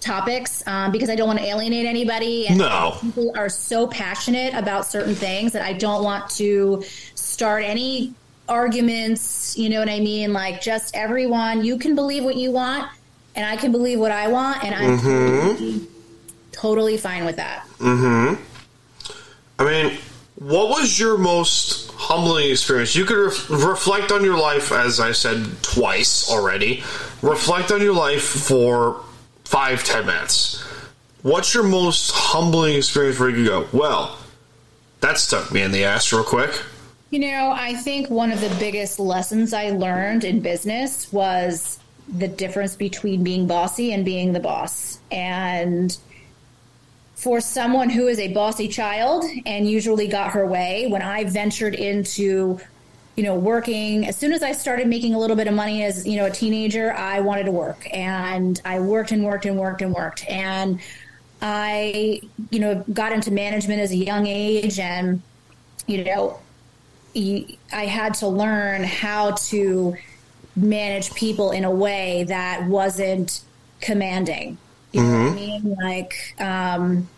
topics 0.05 0.63
um, 0.67 0.91
because 0.91 1.09
I 1.09 1.15
don't 1.15 1.27
want 1.27 1.39
to 1.39 1.45
alienate 1.45 1.85
anybody. 1.85 2.47
And 2.47 2.57
No. 2.59 2.97
people 3.01 3.33
are 3.35 3.49
so 3.49 3.87
passionate 3.87 4.53
about 4.53 4.85
certain 4.85 5.15
things 5.15 5.51
that 5.53 5.63
I 5.63 5.73
don't 5.73 6.03
want 6.03 6.29
to 6.31 6.83
start 7.15 7.63
any 7.63 8.13
arguments. 8.47 9.57
You 9.57 9.69
know 9.69 9.79
what 9.79 9.89
I 9.89 9.99
mean? 9.99 10.31
Like, 10.31 10.61
just 10.61 10.95
everyone, 10.95 11.65
you 11.65 11.77
can 11.77 11.95
believe 11.95 12.23
what 12.23 12.35
you 12.35 12.51
want, 12.51 12.89
and 13.35 13.45
I 13.45 13.57
can 13.57 13.71
believe 13.71 13.99
what 13.99 14.11
I 14.11 14.27
want, 14.27 14.63
and 14.63 14.73
I'm 14.75 14.99
totally, 14.99 15.87
totally 16.51 16.97
fine 16.97 17.25
with 17.25 17.35
that. 17.37 17.67
Mm-hmm. 17.79 18.41
I 19.57 19.63
mean, 19.63 19.97
what 20.35 20.69
was 20.69 20.99
your 20.99 21.17
most 21.17 21.89
humbling 21.91 22.51
experience? 22.51 22.95
You 22.95 23.05
could 23.05 23.17
ref- 23.17 23.49
reflect 23.49 24.11
on 24.11 24.23
your 24.23 24.37
life, 24.37 24.71
as 24.71 24.99
I 24.99 25.11
said 25.13 25.45
twice 25.61 26.29
already. 26.29 26.83
Reflect 27.21 27.71
on 27.71 27.81
your 27.81 27.93
life 27.93 28.23
for 28.23 29.01
five, 29.45 29.83
ten 29.83 30.05
minutes. 30.05 30.61
What's 31.21 31.53
your 31.53 31.63
most 31.63 32.11
humbling 32.11 32.75
experience 32.75 33.19
where 33.19 33.29
you 33.29 33.45
go, 33.45 33.67
well, 33.71 34.17
that 34.99 35.17
stuck 35.17 35.51
me 35.51 35.61
in 35.61 35.71
the 35.71 35.85
ass 35.85 36.11
real 36.11 36.23
quick? 36.23 36.61
You 37.09 37.19
know, 37.19 37.51
I 37.55 37.75
think 37.75 38.09
one 38.09 38.31
of 38.31 38.41
the 38.41 38.53
biggest 38.59 38.99
lessons 38.99 39.53
I 39.53 39.69
learned 39.69 40.23
in 40.23 40.41
business 40.41 41.11
was 41.13 41.79
the 42.07 42.27
difference 42.27 42.75
between 42.75 43.23
being 43.23 43.47
bossy 43.47 43.93
and 43.93 44.03
being 44.03 44.33
the 44.33 44.39
boss. 44.39 44.99
And 45.11 45.95
for 47.15 47.39
someone 47.39 47.89
who 47.89 48.07
is 48.07 48.19
a 48.19 48.33
bossy 48.33 48.67
child 48.67 49.23
and 49.45 49.69
usually 49.69 50.07
got 50.07 50.31
her 50.31 50.45
way, 50.45 50.87
when 50.87 51.01
I 51.01 51.23
ventured 51.23 51.73
into 51.73 52.59
you 53.15 53.23
know, 53.23 53.35
working 53.35 54.07
as 54.07 54.17
soon 54.17 54.33
as 54.33 54.43
I 54.43 54.51
started 54.51 54.87
making 54.87 55.13
a 55.13 55.19
little 55.19 55.35
bit 55.35 55.47
of 55.47 55.53
money 55.53 55.83
as, 55.83 56.05
you 56.05 56.17
know, 56.17 56.25
a 56.25 56.31
teenager, 56.31 56.93
I 56.93 57.21
wanted 57.21 57.45
to 57.45 57.51
work 57.51 57.87
and 57.93 58.61
I 58.65 58.79
worked 58.79 59.11
and 59.11 59.23
worked 59.23 59.45
and 59.45 59.57
worked 59.57 59.81
and 59.81 59.93
worked. 59.93 60.25
And 60.29 60.79
I, 61.41 62.21
you 62.49 62.59
know, 62.59 62.83
got 62.91 63.13
into 63.13 63.31
management 63.31 63.79
as 63.79 63.91
a 63.91 63.95
young 63.95 64.27
age 64.27 64.79
and, 64.79 65.21
you 65.87 66.03
know, 66.03 66.39
I 67.15 67.85
had 67.85 68.15
to 68.15 68.27
learn 68.27 68.83
how 68.83 69.31
to 69.31 69.95
manage 70.57 71.13
people 71.13 71.51
in 71.51 71.63
a 71.63 71.71
way 71.71 72.25
that 72.25 72.65
wasn't 72.65 73.41
commanding. 73.79 74.57
You 74.91 75.03
know 75.03 75.23
what 75.23 75.31
I 75.31 75.35
mean? 75.35 75.75
Like, 75.81 76.35
um, 76.39 77.09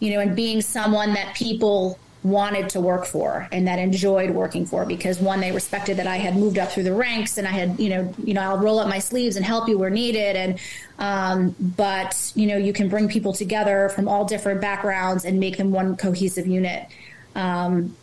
you 0.00 0.12
know, 0.12 0.20
and 0.20 0.36
being 0.36 0.60
someone 0.60 1.14
that 1.14 1.34
people 1.34 1.98
wanted 2.26 2.68
to 2.70 2.80
work 2.80 3.06
for 3.06 3.48
and 3.52 3.68
that 3.68 3.78
enjoyed 3.78 4.30
working 4.30 4.66
for 4.66 4.84
because 4.84 5.20
one 5.20 5.40
they 5.40 5.52
respected 5.52 5.96
that 5.96 6.06
I 6.06 6.16
had 6.16 6.36
moved 6.36 6.58
up 6.58 6.72
through 6.72 6.82
the 6.82 6.92
ranks 6.92 7.38
and 7.38 7.46
I 7.46 7.52
had 7.52 7.78
you 7.78 7.88
know 7.88 8.14
you 8.24 8.34
know 8.34 8.40
I'll 8.40 8.58
roll 8.58 8.80
up 8.80 8.88
my 8.88 8.98
sleeves 8.98 9.36
and 9.36 9.44
help 9.44 9.68
you 9.68 9.78
where 9.78 9.90
needed. 9.90 10.34
And 10.34 10.58
um, 10.98 11.54
but 11.76 12.32
you 12.34 12.46
know 12.46 12.56
you 12.56 12.72
can 12.72 12.88
bring 12.88 13.08
people 13.08 13.32
together 13.32 13.90
from 13.90 14.08
all 14.08 14.24
different 14.24 14.60
backgrounds 14.60 15.24
and 15.24 15.38
make 15.38 15.56
them 15.56 15.70
one 15.70 15.96
cohesive 15.96 16.46
unit. 16.46 16.88
Um, 17.34 17.94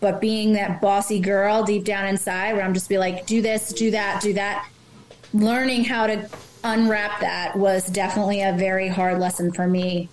but 0.00 0.20
being 0.20 0.52
that 0.52 0.80
bossy 0.82 1.18
girl 1.18 1.64
deep 1.64 1.84
down 1.84 2.06
inside 2.06 2.52
where 2.52 2.62
I'm 2.62 2.74
just 2.74 2.88
be 2.88 2.98
like 2.98 3.26
do 3.26 3.40
this 3.40 3.72
do 3.72 3.90
that 3.92 4.20
do 4.20 4.34
that 4.34 4.68
learning 5.32 5.84
how 5.84 6.06
to 6.06 6.28
unwrap 6.62 7.20
that 7.20 7.56
was 7.56 7.86
definitely 7.86 8.42
a 8.42 8.52
very 8.52 8.88
hard 8.88 9.18
lesson 9.18 9.52
for 9.52 9.66
me 9.66 10.08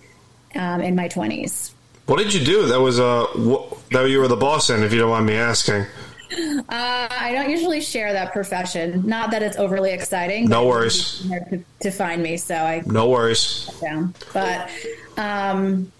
um, 0.55 0.81
in 0.81 0.95
my 0.95 1.09
20s 1.09 1.73
What 2.05 2.17
did 2.17 2.33
you 2.33 2.43
do? 2.43 2.67
That 2.67 2.79
was 2.81 2.99
uh, 2.99 3.25
wh- 3.35 3.73
that 3.91 4.09
you 4.09 4.19
were 4.19 4.27
the 4.27 4.35
boss 4.35 4.69
in, 4.69 4.83
if 4.83 4.91
you 4.91 4.99
don't 4.99 5.09
mind 5.09 5.25
me 5.25 5.35
asking. 5.35 5.85
Uh, 6.33 6.63
I 6.69 7.31
don't 7.33 7.49
usually 7.49 7.79
share 7.79 8.11
that 8.11 8.33
profession. 8.33 9.03
Not 9.05 9.31
that 9.31 9.43
it's 9.43 9.55
overly 9.57 9.91
exciting. 9.91 10.49
No 10.49 10.65
worries. 10.65 11.21
To, 11.29 11.63
to 11.81 11.91
find 11.91 12.21
me, 12.23 12.37
so 12.37 12.55
I 12.55 12.81
No 12.87 13.07
worries. 13.09 13.69
down. 13.79 14.13
But 14.33 14.69
um, 15.17 15.91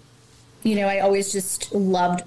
you 0.64 0.74
know, 0.76 0.86
I 0.88 1.00
always 1.00 1.32
just 1.32 1.72
loved 1.72 2.22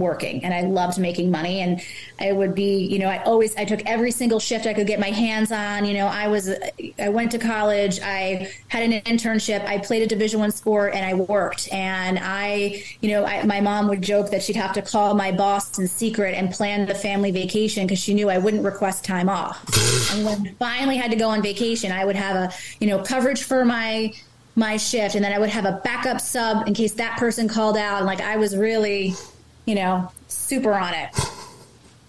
working 0.00 0.44
and 0.44 0.52
I 0.52 0.62
loved 0.62 0.98
making 0.98 1.30
money 1.30 1.60
and 1.60 1.80
I 2.18 2.32
would 2.32 2.54
be, 2.54 2.84
you 2.86 2.98
know, 2.98 3.08
I 3.08 3.22
always 3.24 3.54
I 3.56 3.64
took 3.64 3.84
every 3.86 4.10
single 4.10 4.40
shift 4.40 4.66
I 4.66 4.74
could 4.74 4.86
get 4.86 4.98
my 4.98 5.10
hands 5.10 5.52
on, 5.52 5.84
you 5.84 5.94
know, 5.94 6.06
I 6.06 6.28
was 6.28 6.50
I 6.98 7.08
went 7.08 7.30
to 7.32 7.38
college, 7.38 8.00
I 8.02 8.50
had 8.68 8.82
an 8.82 8.92
internship, 9.02 9.64
I 9.66 9.78
played 9.78 10.02
a 10.02 10.06
division 10.06 10.40
1 10.40 10.50
sport 10.50 10.94
and 10.94 11.04
I 11.04 11.14
worked 11.14 11.72
and 11.72 12.18
I, 12.20 12.82
you 13.00 13.10
know, 13.10 13.24
I, 13.24 13.44
my 13.44 13.60
mom 13.60 13.88
would 13.88 14.02
joke 14.02 14.30
that 14.30 14.42
she'd 14.42 14.56
have 14.56 14.72
to 14.72 14.82
call 14.82 15.14
my 15.14 15.30
boss 15.30 15.78
in 15.78 15.86
secret 15.86 16.34
and 16.34 16.50
plan 16.50 16.86
the 16.86 16.94
family 16.94 17.30
vacation 17.30 17.86
because 17.86 18.00
she 18.00 18.14
knew 18.14 18.28
I 18.30 18.38
wouldn't 18.38 18.64
request 18.64 19.04
time 19.04 19.28
off. 19.28 19.62
and 20.14 20.24
when 20.24 20.48
I 20.48 20.54
finally 20.58 20.96
had 20.96 21.10
to 21.10 21.16
go 21.16 21.28
on 21.28 21.42
vacation, 21.42 21.92
I 21.92 22.04
would 22.04 22.16
have 22.16 22.36
a, 22.36 22.54
you 22.80 22.86
know, 22.86 23.02
coverage 23.02 23.44
for 23.44 23.64
my 23.64 24.12
my 24.56 24.76
shift 24.76 25.14
and 25.14 25.24
then 25.24 25.32
I 25.32 25.38
would 25.38 25.48
have 25.48 25.64
a 25.64 25.80
backup 25.84 26.20
sub 26.20 26.66
in 26.66 26.74
case 26.74 26.92
that 26.94 27.18
person 27.18 27.48
called 27.48 27.76
out 27.76 27.98
and 27.98 28.06
like 28.06 28.20
I 28.20 28.36
was 28.36 28.56
really, 28.56 29.14
you 29.70 29.76
know, 29.76 30.10
super 30.26 30.72
on 30.72 30.92
it. 30.94 31.10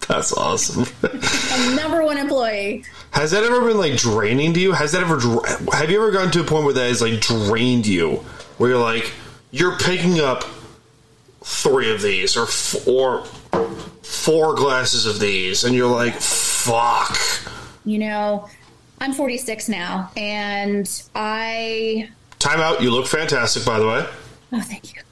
That's 0.08 0.32
awesome. 0.32 0.84
Number 1.76 2.02
one 2.04 2.18
employee. 2.18 2.84
Has 3.12 3.30
that 3.30 3.44
ever 3.44 3.60
been 3.60 3.78
like 3.78 3.96
draining 3.96 4.52
to 4.54 4.60
you? 4.60 4.72
Has 4.72 4.90
that 4.90 5.02
ever 5.02 5.20
have 5.72 5.88
you 5.88 6.02
ever 6.02 6.10
gotten 6.10 6.32
to 6.32 6.40
a 6.40 6.44
point 6.44 6.64
where 6.64 6.74
that 6.74 6.88
has 6.88 7.00
like 7.00 7.20
drained 7.20 7.86
you, 7.86 8.16
where 8.58 8.70
you're 8.70 8.80
like 8.80 9.12
you're 9.52 9.78
picking 9.78 10.18
up 10.18 10.42
three 11.44 11.94
of 11.94 12.02
these 12.02 12.36
or 12.36 12.46
four 12.46 13.26
four 14.02 14.56
glasses 14.56 15.06
of 15.06 15.20
these, 15.20 15.62
and 15.62 15.72
you're 15.72 15.86
like, 15.86 16.14
fuck. 16.14 17.16
You 17.84 17.98
know, 18.00 18.48
I'm 19.00 19.12
46 19.12 19.68
now, 19.68 20.10
and 20.16 20.90
I 21.14 22.08
Time 22.40 22.58
out. 22.58 22.82
You 22.82 22.90
look 22.90 23.06
fantastic, 23.06 23.64
by 23.64 23.78
the 23.78 23.86
way. 23.86 24.04
Oh, 24.52 24.60
thank 24.62 24.92
you. 24.96 25.02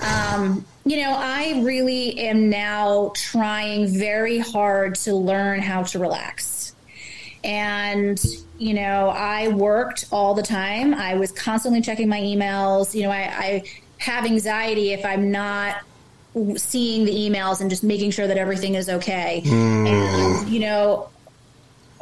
Um, 0.00 0.64
you 0.84 1.00
know, 1.00 1.14
I 1.16 1.60
really 1.64 2.18
am 2.18 2.50
now 2.50 3.12
trying 3.14 3.86
very 3.86 4.38
hard 4.38 4.96
to 4.96 5.14
learn 5.14 5.60
how 5.60 5.84
to 5.84 5.98
relax. 5.98 6.74
And, 7.44 8.22
you 8.58 8.74
know, 8.74 9.08
I 9.08 9.48
worked 9.48 10.06
all 10.12 10.34
the 10.34 10.42
time. 10.42 10.94
I 10.94 11.14
was 11.14 11.32
constantly 11.32 11.80
checking 11.80 12.08
my 12.08 12.20
emails. 12.20 12.94
You 12.94 13.02
know, 13.04 13.10
I, 13.10 13.32
I 13.36 13.62
have 13.98 14.24
anxiety 14.24 14.92
if 14.92 15.04
I'm 15.04 15.30
not 15.30 15.76
seeing 16.56 17.04
the 17.04 17.12
emails 17.12 17.60
and 17.60 17.68
just 17.68 17.84
making 17.84 18.10
sure 18.10 18.26
that 18.26 18.38
everything 18.38 18.74
is 18.74 18.88
okay. 18.88 19.42
And, 19.44 20.48
you 20.48 20.60
know, 20.60 21.10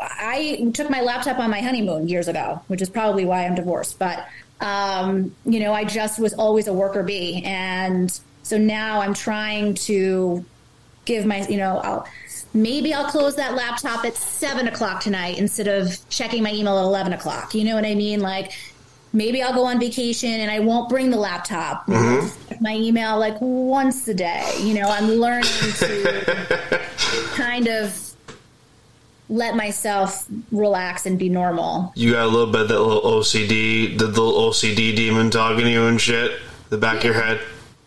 I 0.01 0.71
took 0.73 0.89
my 0.89 1.01
laptop 1.01 1.39
on 1.39 1.51
my 1.51 1.61
honeymoon 1.61 2.09
years 2.09 2.29
ago, 2.29 2.63
which 2.69 2.81
is 2.81 2.89
probably 2.89 3.25
why 3.25 3.45
I'm 3.45 3.55
divorced. 3.55 3.99
But 3.99 4.27
um, 4.61 5.35
you 5.45 5.61
know, 5.61 5.73
I 5.73 5.85
just 5.85 6.19
was 6.19 6.35
always 6.35 6.67
a 6.67 6.73
worker 6.73 7.03
bee, 7.03 7.43
and 7.45 8.11
so 8.43 8.59
now 8.59 9.01
I'm 9.01 9.15
trying 9.15 9.75
to 9.75 10.45
give 11.05 11.25
my, 11.27 11.47
you 11.47 11.57
know, 11.57 11.79
I'll, 11.79 12.07
maybe 12.53 12.93
I'll 12.93 13.11
close 13.11 13.37
that 13.37 13.55
laptop 13.55 14.05
at 14.05 14.17
seven 14.17 14.69
o'clock 14.69 15.01
tonight 15.01 15.39
instead 15.39 15.69
of 15.69 15.97
checking 16.09 16.43
my 16.43 16.53
email 16.53 16.79
at 16.79 16.85
eleven 16.85 17.13
o'clock. 17.13 17.55
You 17.55 17.65
know 17.65 17.75
what 17.75 17.85
I 17.85 17.95
mean? 17.95 18.21
Like 18.21 18.53
maybe 19.13 19.43
I'll 19.43 19.55
go 19.55 19.65
on 19.65 19.81
vacation 19.81 20.31
and 20.31 20.51
I 20.51 20.61
won't 20.61 20.89
bring 20.89 21.11
the 21.11 21.17
laptop. 21.17 21.87
Check 22.49 22.61
My 22.61 22.75
email 22.75 23.19
like 23.19 23.37
once 23.41 24.07
a 24.09 24.15
day. 24.15 24.53
You 24.61 24.75
know, 24.75 24.89
I'm 24.89 25.09
learning 25.09 25.51
to 25.79 26.81
kind 27.35 27.69
of 27.69 28.10
let 29.31 29.57
myself 29.57 30.27
relax 30.53 31.07
and 31.07 31.19
be 31.19 31.29
normal. 31.31 31.93
You 31.97 32.13
got 32.13 32.25
a 32.25 32.29
little 32.29 32.53
bit 32.53 32.63
of 32.63 32.69
that 32.69 32.81
little 32.81 33.01
OCD, 33.03 33.97
the 33.99 34.09
little 34.09 34.33
OCD 34.51 34.95
demon 34.95 35.31
talking 35.31 35.65
to 35.65 35.71
you 35.71 35.87
and 35.87 35.99
shit. 36.01 36.39
The 36.69 36.77
back 36.77 36.99
of 36.99 37.05
your 37.05 37.15
head. 37.15 37.41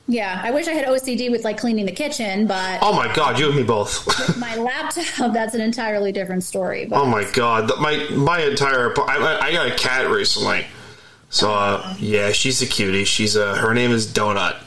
Yeah, 0.07 0.41
I 0.43 0.51
wish 0.51 0.67
I 0.67 0.71
had 0.73 0.85
OCD 0.87 1.31
with 1.31 1.43
like 1.45 1.57
cleaning 1.57 1.85
the 1.85 1.91
kitchen, 1.93 2.47
but 2.47 2.79
Oh 2.81 2.93
my 2.93 3.13
god, 3.13 3.39
you 3.39 3.47
and 3.47 3.55
me 3.55 3.63
both. 3.63 4.37
my 4.37 4.55
laptop, 4.57 5.05
that's 5.33 5.53
an 5.53 5.61
entirely 5.61 6.11
different 6.11 6.43
story. 6.43 6.85
But 6.85 6.99
oh 6.99 7.05
my 7.05 7.23
god, 7.31 7.71
my 7.79 8.05
my 8.11 8.41
entire—I 8.41 9.01
I- 9.17 9.45
I 9.47 9.51
got 9.53 9.67
a 9.71 9.75
cat 9.75 10.09
recently. 10.09 10.65
So 11.29 11.53
uh, 11.53 11.95
yeah, 11.99 12.31
she's 12.31 12.61
a 12.61 12.65
cutie. 12.65 13.05
She's 13.05 13.37
uh, 13.37 13.55
her 13.55 13.73
name 13.73 13.91
is 13.91 14.05
Donut. 14.07 14.57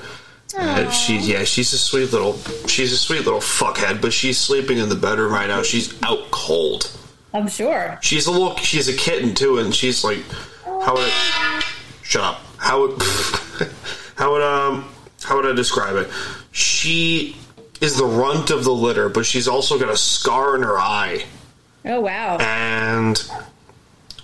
Uh, 0.59 0.91
she 0.91 1.19
yeah, 1.19 1.45
she's 1.45 1.73
a 1.73 1.79
sweet 1.79 2.13
little 2.13 2.39
she's 2.67 2.93
a 2.93 2.97
sweet 2.97 3.25
little 3.25 3.41
fuckhead, 3.41 4.01
but 4.01 4.13
she's 4.13 4.39
sleeping 4.39 4.79
in 4.79 4.89
the 4.89 4.97
bedroom 4.97 5.33
right 5.33 5.49
now. 5.49 5.63
She's 5.63 6.01
out 6.03 6.31
cold. 6.31 6.91
I'm 7.35 7.49
sure. 7.49 7.99
She's 8.03 8.27
a 8.27 8.31
little 8.31 8.57
she's 8.57 8.89
a 8.89 8.97
kitten 8.97 9.35
too, 9.35 9.59
and 9.59 9.75
she's 9.75 10.03
like 10.03 10.25
how 10.65 10.95
would 10.95 11.05
I, 11.05 11.65
shut 12.03 12.23
up. 12.23 12.41
How 12.59 12.81
would 12.81 13.03
how 14.17 14.33
would 14.33 14.43
um 14.43 14.89
how 15.23 15.37
would 15.37 15.47
I 15.47 15.53
describe 15.53 15.97
it? 15.97 16.09
She 16.53 17.37
is 17.81 17.97
the 17.97 18.07
runt 18.07 18.51
of 18.51 18.65
the 18.65 18.73
litter, 18.73 19.09
but 19.09 19.27
she's 19.27 19.49
also 19.49 19.79
got 19.79 19.91
a 19.91 19.97
scar 19.97 20.57
in 20.57 20.63
her 20.63 20.79
eye. 20.79 21.25
Oh 21.85 22.01
wow. 22.01 22.39
and 22.39 23.31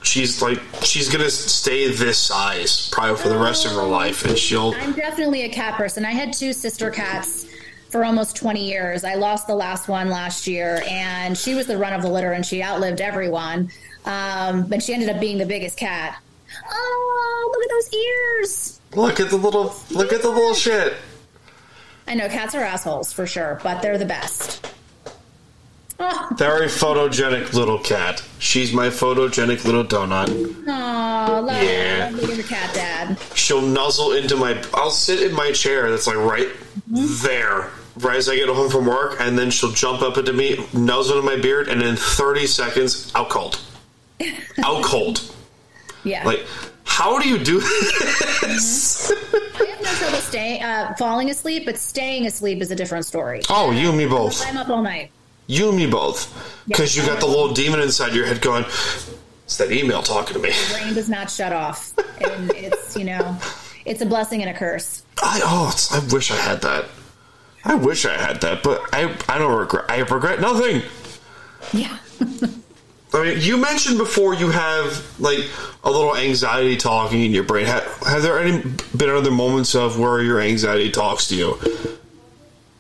she's 0.03 0.43
like 0.43 0.61
she's 0.83 1.09
gonna 1.09 1.31
stay 1.31 1.91
this 1.91 2.19
size 2.19 2.89
probably 2.91 3.17
for 3.17 3.29
the 3.29 3.39
rest 3.39 3.65
of 3.65 3.73
her 3.73 3.85
life 3.85 4.25
and 4.25 4.37
she'll 4.37 4.75
I'm 4.75 4.93
definitely 4.93 5.43
a 5.43 5.49
cat 5.49 5.77
person. 5.77 6.05
I 6.05 6.13
had 6.13 6.33
two 6.33 6.53
sister 6.53 6.91
cats 6.91 7.47
for 7.89 8.05
almost 8.05 8.37
20 8.37 8.65
years. 8.65 9.05
I 9.05 9.15
lost 9.15 9.47
the 9.47 9.55
last 9.55 9.87
one 9.87 10.09
last 10.09 10.47
year, 10.47 10.83
and 10.89 11.37
she 11.37 11.55
was 11.55 11.67
the 11.67 11.77
run 11.77 11.93
of 11.93 12.01
the 12.01 12.09
litter, 12.09 12.33
and 12.33 12.45
she 12.45 12.63
outlived 12.63 13.03
everyone. 13.03 13.71
Um, 14.07 14.67
but 14.67 14.83
she 14.83 14.95
ended 14.95 15.11
up 15.11 15.21
being 15.21 15.37
the 15.37 15.45
biggest 15.45 15.77
cat. 15.77 16.19
Oh, 16.71 17.51
look 17.53 17.65
at 17.65 17.71
those 17.71 17.95
ears! 17.95 18.81
look 18.95 19.21
at 19.21 19.31
the 19.31 19.37
little 19.37 19.75
look 19.91 20.13
at 20.13 20.21
the 20.21 20.29
little 20.29 20.55
shit 20.55 20.95
I 22.07 22.15
know 22.15 22.29
cats 22.29 22.55
are 22.55 22.61
assholes 22.63 23.13
for 23.13 23.27
sure, 23.27 23.61
but 23.63 23.81
they're 23.81 23.99
the 23.99 24.05
best. 24.05 24.67
Very 26.37 26.67
photogenic 26.67 27.53
little 27.53 27.79
cat 27.79 28.23
she's 28.39 28.73
my 28.73 28.89
photogenic 28.89 29.65
little 29.65 29.85
donut 29.85 30.29
aw, 30.69 31.41
love 31.41 31.63
Yeah. 31.63 32.11
being 32.11 32.41
a 32.41 32.43
cat 32.43 32.75
dad. 32.75 33.19
she'll 33.35 33.61
nuzzle 33.63 34.13
into 34.13 34.37
my 34.37 34.61
i'll 34.75 34.91
sit 34.91 35.23
in 35.23 35.33
my 35.35 35.53
chair 35.53 35.91
that's 35.91 36.07
like 36.07 36.17
right 36.17 36.49
there 36.89 37.71
right 37.99 38.17
as 38.17 38.29
i 38.29 38.35
get 38.35 38.49
home 38.49 38.71
from 38.71 38.87
work 38.87 39.17
and 39.21 39.39
then 39.39 39.51
she'll 39.51 39.71
jump 39.73 40.03
up 40.03 40.17
into 40.19 40.33
me 40.33 40.65
nuzzle 40.73 41.19
into 41.19 41.27
my 41.37 41.41
beard 41.41 41.69
and 41.69 41.83
in 41.83 41.95
30 41.97 42.47
seconds 42.47 43.13
out 43.15 43.29
cold 43.29 43.61
out 44.65 44.83
cold 44.83 45.21
Yeah. 46.05 46.25
like 46.25 46.47
how 46.85 47.19
do 47.21 47.29
you 47.29 47.39
do 47.39 47.61
this 48.41 49.11
I 49.11 49.65
have 49.67 49.83
no 49.83 49.91
trouble 49.95 50.19
staying, 50.19 50.63
uh, 50.63 50.95
falling 50.99 51.31
asleep, 51.31 51.65
but 51.65 51.79
staying 51.79 52.27
asleep 52.27 52.61
is 52.61 52.71
a 52.71 52.75
different 52.77 53.07
story. 53.07 53.41
oh 53.51 53.71
you 53.71 53.89
and 53.91 53.99
me 53.99 54.07
both 54.07 54.45
I'm 54.47 54.57
up 54.57 54.69
all 54.69 54.83
night. 54.83 55.11
You 55.53 55.69
and 55.69 55.77
me 55.77 55.87
both. 55.87 56.65
Because 56.67 56.97
you 56.97 57.05
got 57.05 57.21
the 57.21 57.27
little 57.27 57.53
demon 57.53 57.81
inside 57.81 58.15
your 58.15 58.25
head 58.25 58.41
going, 58.41 58.65
it's 58.65 59.59
that 59.59 59.71
email 59.71 60.03
talking 60.03 60.33
to 60.35 60.41
me. 60.41 60.51
Brain 60.71 60.95
does 60.95 61.11
not 61.11 61.31
shut 61.31 61.53
off, 61.53 61.93
and 62.23 62.51
it's 62.55 62.97
you 62.97 63.05
know, 63.05 63.37
it's 63.85 64.01
a 64.01 64.07
blessing 64.07 64.41
and 64.41 64.49
a 64.49 64.59
curse. 64.59 65.05
I, 65.21 65.41
oh, 65.45 65.71
it's, 65.71 65.93
I 65.93 66.15
wish 66.15 66.31
I 66.31 66.37
had 66.37 66.63
that. 66.63 66.87
I 67.67 67.75
wish 67.75 68.07
I 68.07 68.17
had 68.17 68.41
that, 68.41 68.63
but 68.63 68.83
I, 68.95 69.15
I 69.29 69.39
don't 69.39 69.55
regret. 69.55 69.85
I 69.91 69.99
regret 69.99 70.41
nothing. 70.41 70.83
Yeah. 71.75 71.99
I 73.15 73.23
mean, 73.23 73.39
you 73.43 73.59
mentioned 73.59 73.99
before 73.99 74.35
you 74.35 74.49
have 74.49 75.21
like 75.21 75.47
a 75.85 75.91
little 75.91 76.17
anxiety 76.17 76.79
talking 76.79 77.21
in 77.21 77.33
your 77.33 77.45
brain. 77.45 77.67
Have, 77.67 77.85
have 78.07 78.23
there 78.23 78.39
any 78.39 78.63
been 78.97 79.11
other 79.11 79.31
moments 79.31 79.75
of 79.75 79.99
where 79.99 80.23
your 80.23 80.41
anxiety 80.41 80.91
talks 80.91 81.27
to 81.29 81.37
you? 81.37 81.59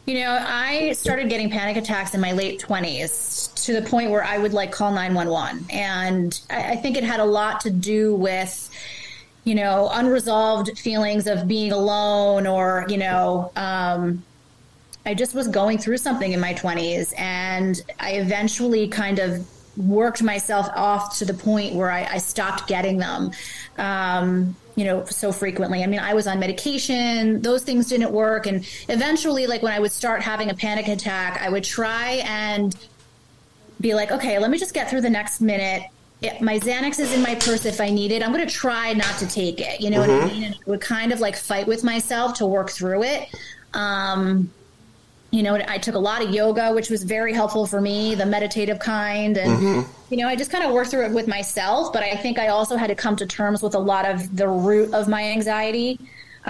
You 0.04 0.14
know, 0.14 0.36
I 0.40 0.92
started 0.92 1.28
getting 1.28 1.48
panic 1.48 1.76
attacks 1.76 2.12
in 2.12 2.20
my 2.20 2.32
late 2.32 2.60
20s 2.60 3.54
to 3.66 3.72
the 3.72 3.82
point 3.82 4.10
where 4.10 4.24
I 4.24 4.36
would 4.36 4.52
like 4.52 4.72
call 4.72 4.90
911. 4.90 5.66
And 5.70 6.40
I, 6.50 6.72
I 6.72 6.76
think 6.76 6.96
it 6.96 7.04
had 7.04 7.20
a 7.20 7.24
lot 7.24 7.60
to 7.60 7.70
do 7.70 8.12
with, 8.16 8.68
you 9.44 9.54
know, 9.54 9.88
unresolved 9.92 10.76
feelings 10.76 11.28
of 11.28 11.46
being 11.46 11.70
alone 11.70 12.48
or, 12.48 12.84
you 12.88 12.98
know, 12.98 13.52
um, 13.54 14.24
I 15.06 15.14
just 15.14 15.34
was 15.34 15.46
going 15.46 15.78
through 15.78 15.98
something 15.98 16.32
in 16.32 16.40
my 16.40 16.54
20s. 16.54 17.16
And 17.16 17.80
I 18.00 18.14
eventually 18.14 18.88
kind 18.88 19.20
of 19.20 19.46
worked 19.76 20.22
myself 20.22 20.68
off 20.74 21.16
to 21.18 21.24
the 21.24 21.34
point 21.34 21.74
where 21.74 21.90
I, 21.90 22.04
I 22.04 22.18
stopped 22.18 22.66
getting 22.66 22.98
them. 22.98 23.30
Um, 23.78 24.56
you 24.74 24.84
know, 24.84 25.04
so 25.04 25.32
frequently. 25.32 25.82
I 25.82 25.86
mean, 25.86 26.00
I 26.00 26.14
was 26.14 26.26
on 26.26 26.38
medication, 26.38 27.42
those 27.42 27.62
things 27.62 27.88
didn't 27.88 28.10
work. 28.10 28.46
And 28.46 28.66
eventually, 28.88 29.46
like 29.46 29.62
when 29.62 29.72
I 29.72 29.80
would 29.80 29.92
start 29.92 30.22
having 30.22 30.50
a 30.50 30.54
panic 30.54 30.88
attack, 30.88 31.40
I 31.42 31.50
would 31.50 31.64
try 31.64 32.22
and 32.24 32.74
be 33.80 33.94
like, 33.94 34.10
okay, 34.12 34.38
let 34.38 34.50
me 34.50 34.58
just 34.58 34.72
get 34.72 34.88
through 34.88 35.02
the 35.02 35.10
next 35.10 35.40
minute. 35.40 35.82
It, 36.22 36.40
my 36.40 36.58
Xanax 36.58 37.00
is 37.00 37.12
in 37.12 37.20
my 37.20 37.34
purse 37.34 37.66
if 37.66 37.80
I 37.80 37.90
need 37.90 38.12
it. 38.12 38.22
I'm 38.22 38.32
going 38.32 38.46
to 38.46 38.52
try 38.52 38.92
not 38.92 39.18
to 39.18 39.26
take 39.26 39.60
it. 39.60 39.80
You 39.80 39.90
know 39.90 40.00
what 40.00 40.10
I 40.10 40.24
mean? 40.26 40.44
And 40.44 40.54
I 40.54 40.70
would 40.70 40.80
kind 40.80 41.12
of 41.12 41.20
like 41.20 41.36
fight 41.36 41.66
with 41.66 41.82
myself 41.82 42.34
to 42.34 42.46
work 42.46 42.70
through 42.70 43.02
it. 43.02 43.28
Um, 43.74 44.50
you 45.32 45.42
know, 45.42 45.54
I 45.66 45.78
took 45.78 45.94
a 45.94 45.98
lot 45.98 46.22
of 46.22 46.30
yoga, 46.30 46.72
which 46.74 46.90
was 46.90 47.02
very 47.02 47.32
helpful 47.32 47.66
for 47.66 47.80
me, 47.80 48.14
the 48.14 48.26
meditative 48.26 48.78
kind. 48.78 49.38
And, 49.38 49.86
you 50.10 50.18
know, 50.18 50.28
I 50.28 50.36
just 50.36 50.50
kind 50.50 50.62
of 50.62 50.72
worked 50.72 50.90
through 50.90 51.06
it 51.06 51.12
with 51.12 51.26
myself. 51.26 51.90
But 51.90 52.02
I 52.02 52.16
think 52.16 52.38
I 52.38 52.48
also 52.48 52.76
had 52.76 52.88
to 52.88 52.94
come 52.94 53.16
to 53.16 53.26
terms 53.26 53.62
with 53.62 53.74
a 53.74 53.78
lot 53.78 54.04
of 54.04 54.36
the 54.36 54.46
root 54.46 54.92
of 54.92 55.08
my 55.08 55.24
anxiety. 55.24 55.98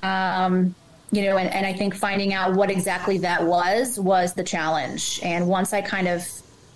Um, 0.02 0.74
you 1.12 1.22
know, 1.22 1.36
and, 1.36 1.48
and 1.54 1.64
I 1.64 1.72
think 1.72 1.94
finding 1.94 2.34
out 2.34 2.54
what 2.54 2.70
exactly 2.72 3.18
that 3.18 3.44
was 3.44 4.00
was 4.00 4.32
the 4.32 4.42
challenge. 4.42 5.20
And 5.22 5.46
once 5.46 5.72
I 5.72 5.80
kind 5.80 6.08
of 6.08 6.26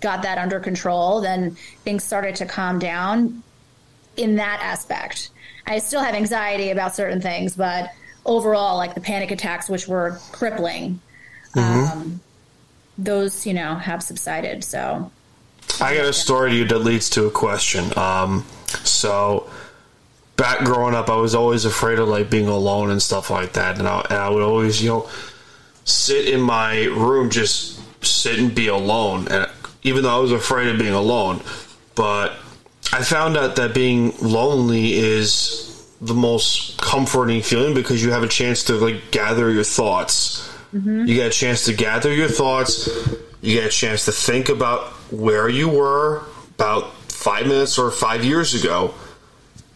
got 0.01 0.23
that 0.23 0.39
under 0.39 0.61
control, 0.61 1.21
then 1.21 1.57
things 1.85 2.05
started 2.05 2.37
to 2.37 2.47
calm 2.47 2.79
down 2.79 3.43
in 4.17 4.37
that 4.37 4.61
aspect. 4.63 5.31
I 5.67 5.79
still 5.79 6.01
have 6.01 6.15
anxiety 6.15 6.71
about 6.71 6.95
certain 6.95 7.21
things, 7.21 7.57
but 7.57 7.91
overall, 8.25 8.77
like 8.77 8.95
the 8.95 9.01
panic 9.01 9.33
attacks, 9.33 9.69
which 9.69 9.89
were 9.89 10.21
crippling, 10.31 11.01
um, 11.57 12.21
those, 12.99 13.47
you 13.47 13.55
know, 13.55 13.75
have 13.77 14.03
subsided. 14.03 14.65
So, 14.65 15.11
I 15.81 15.95
got 15.95 16.07
a 16.07 16.13
story 16.13 16.51
to 16.51 16.57
you 16.57 16.65
that 16.67 16.79
leads 16.79 17.11
to 17.11 17.27
a 17.27 17.31
question. 17.31 17.97
Um, 17.99 18.45
so 18.85 19.51
back 20.37 20.65
growing 20.65 20.95
up, 20.95 21.09
I 21.11 21.17
was 21.17 21.35
always 21.35 21.65
afraid 21.65 21.99
of 21.99 22.09
like 22.09 22.31
being 22.31 22.49
alone 22.49 22.91
and 22.91 23.03
stuff 23.03 23.31
like 23.31 23.55
that, 23.55 23.79
and 23.79 23.89
I, 23.89 24.01
and 24.09 24.19
I 24.19 24.29
would 24.31 24.43
always, 24.43 24.83
you 24.83 24.91
know, 24.91 25.09
sit 25.85 26.29
in 26.29 26.41
my 26.41 26.85
room 26.85 27.31
just 27.31 27.81
sit 28.05 28.39
and 28.39 28.55
be 28.55 28.69
alone. 28.69 29.29
And 29.29 29.51
even 29.83 30.03
though 30.03 30.17
I 30.17 30.21
was 30.21 30.33
afraid 30.33 30.69
of 30.69 30.79
being 30.79 30.95
alone, 30.95 31.43
but 31.95 32.33
I 32.93 33.03
found 33.03 33.37
out 33.37 33.57
that 33.57 33.75
being 33.75 34.15
lonely 34.21 34.95
is 34.95 35.63
the 36.01 36.15
most 36.15 36.79
comforting 36.79 37.43
feeling 37.43 37.75
because 37.75 38.03
you 38.05 38.11
have 38.11 38.23
a 38.23 38.29
chance 38.29 38.65
to 38.65 38.75
like 38.75 39.11
gather 39.11 39.51
your 39.51 39.65
thoughts. 39.65 40.43
Mm-hmm. 40.75 41.07
You 41.07 41.15
get 41.15 41.29
a 41.29 41.31
chance 41.31 41.65
to 41.67 41.75
gather 41.75 42.13
your 42.13 42.29
thoughts. 42.29 42.89
You 43.41 43.55
get 43.55 43.67
a 43.67 43.71
chance 43.71 44.05
to 44.07 44.13
think 44.13 44.49
about 44.49 44.89
where 45.13 45.49
you 45.49 45.69
were 45.69 46.23
about 46.55 46.93
five 47.09 47.47
minutes 47.47 47.79
or 47.79 47.91
five 47.91 48.25
years 48.25 48.55
ago, 48.55 48.95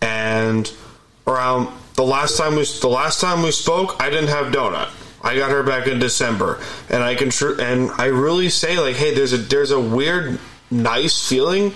and 0.00 0.70
around 1.26 1.68
the 1.94 2.02
last 2.02 2.36
time 2.36 2.56
we 2.56 2.64
the 2.64 2.88
last 2.88 3.20
time 3.20 3.42
we 3.42 3.50
spoke, 3.50 3.96
I 4.00 4.10
didn't 4.10 4.28
have 4.28 4.52
donut. 4.52 4.90
I 5.22 5.36
got 5.36 5.50
her 5.50 5.62
back 5.62 5.86
in 5.86 5.98
December, 5.98 6.60
and 6.88 7.02
I 7.02 7.14
can 7.14 7.30
tr- 7.30 7.60
and 7.60 7.90
I 7.92 8.06
really 8.06 8.48
say 8.48 8.78
like, 8.78 8.96
hey, 8.96 9.14
there's 9.14 9.32
a 9.32 9.36
there's 9.36 9.70
a 9.70 9.80
weird 9.80 10.38
nice 10.70 11.28
feeling 11.28 11.72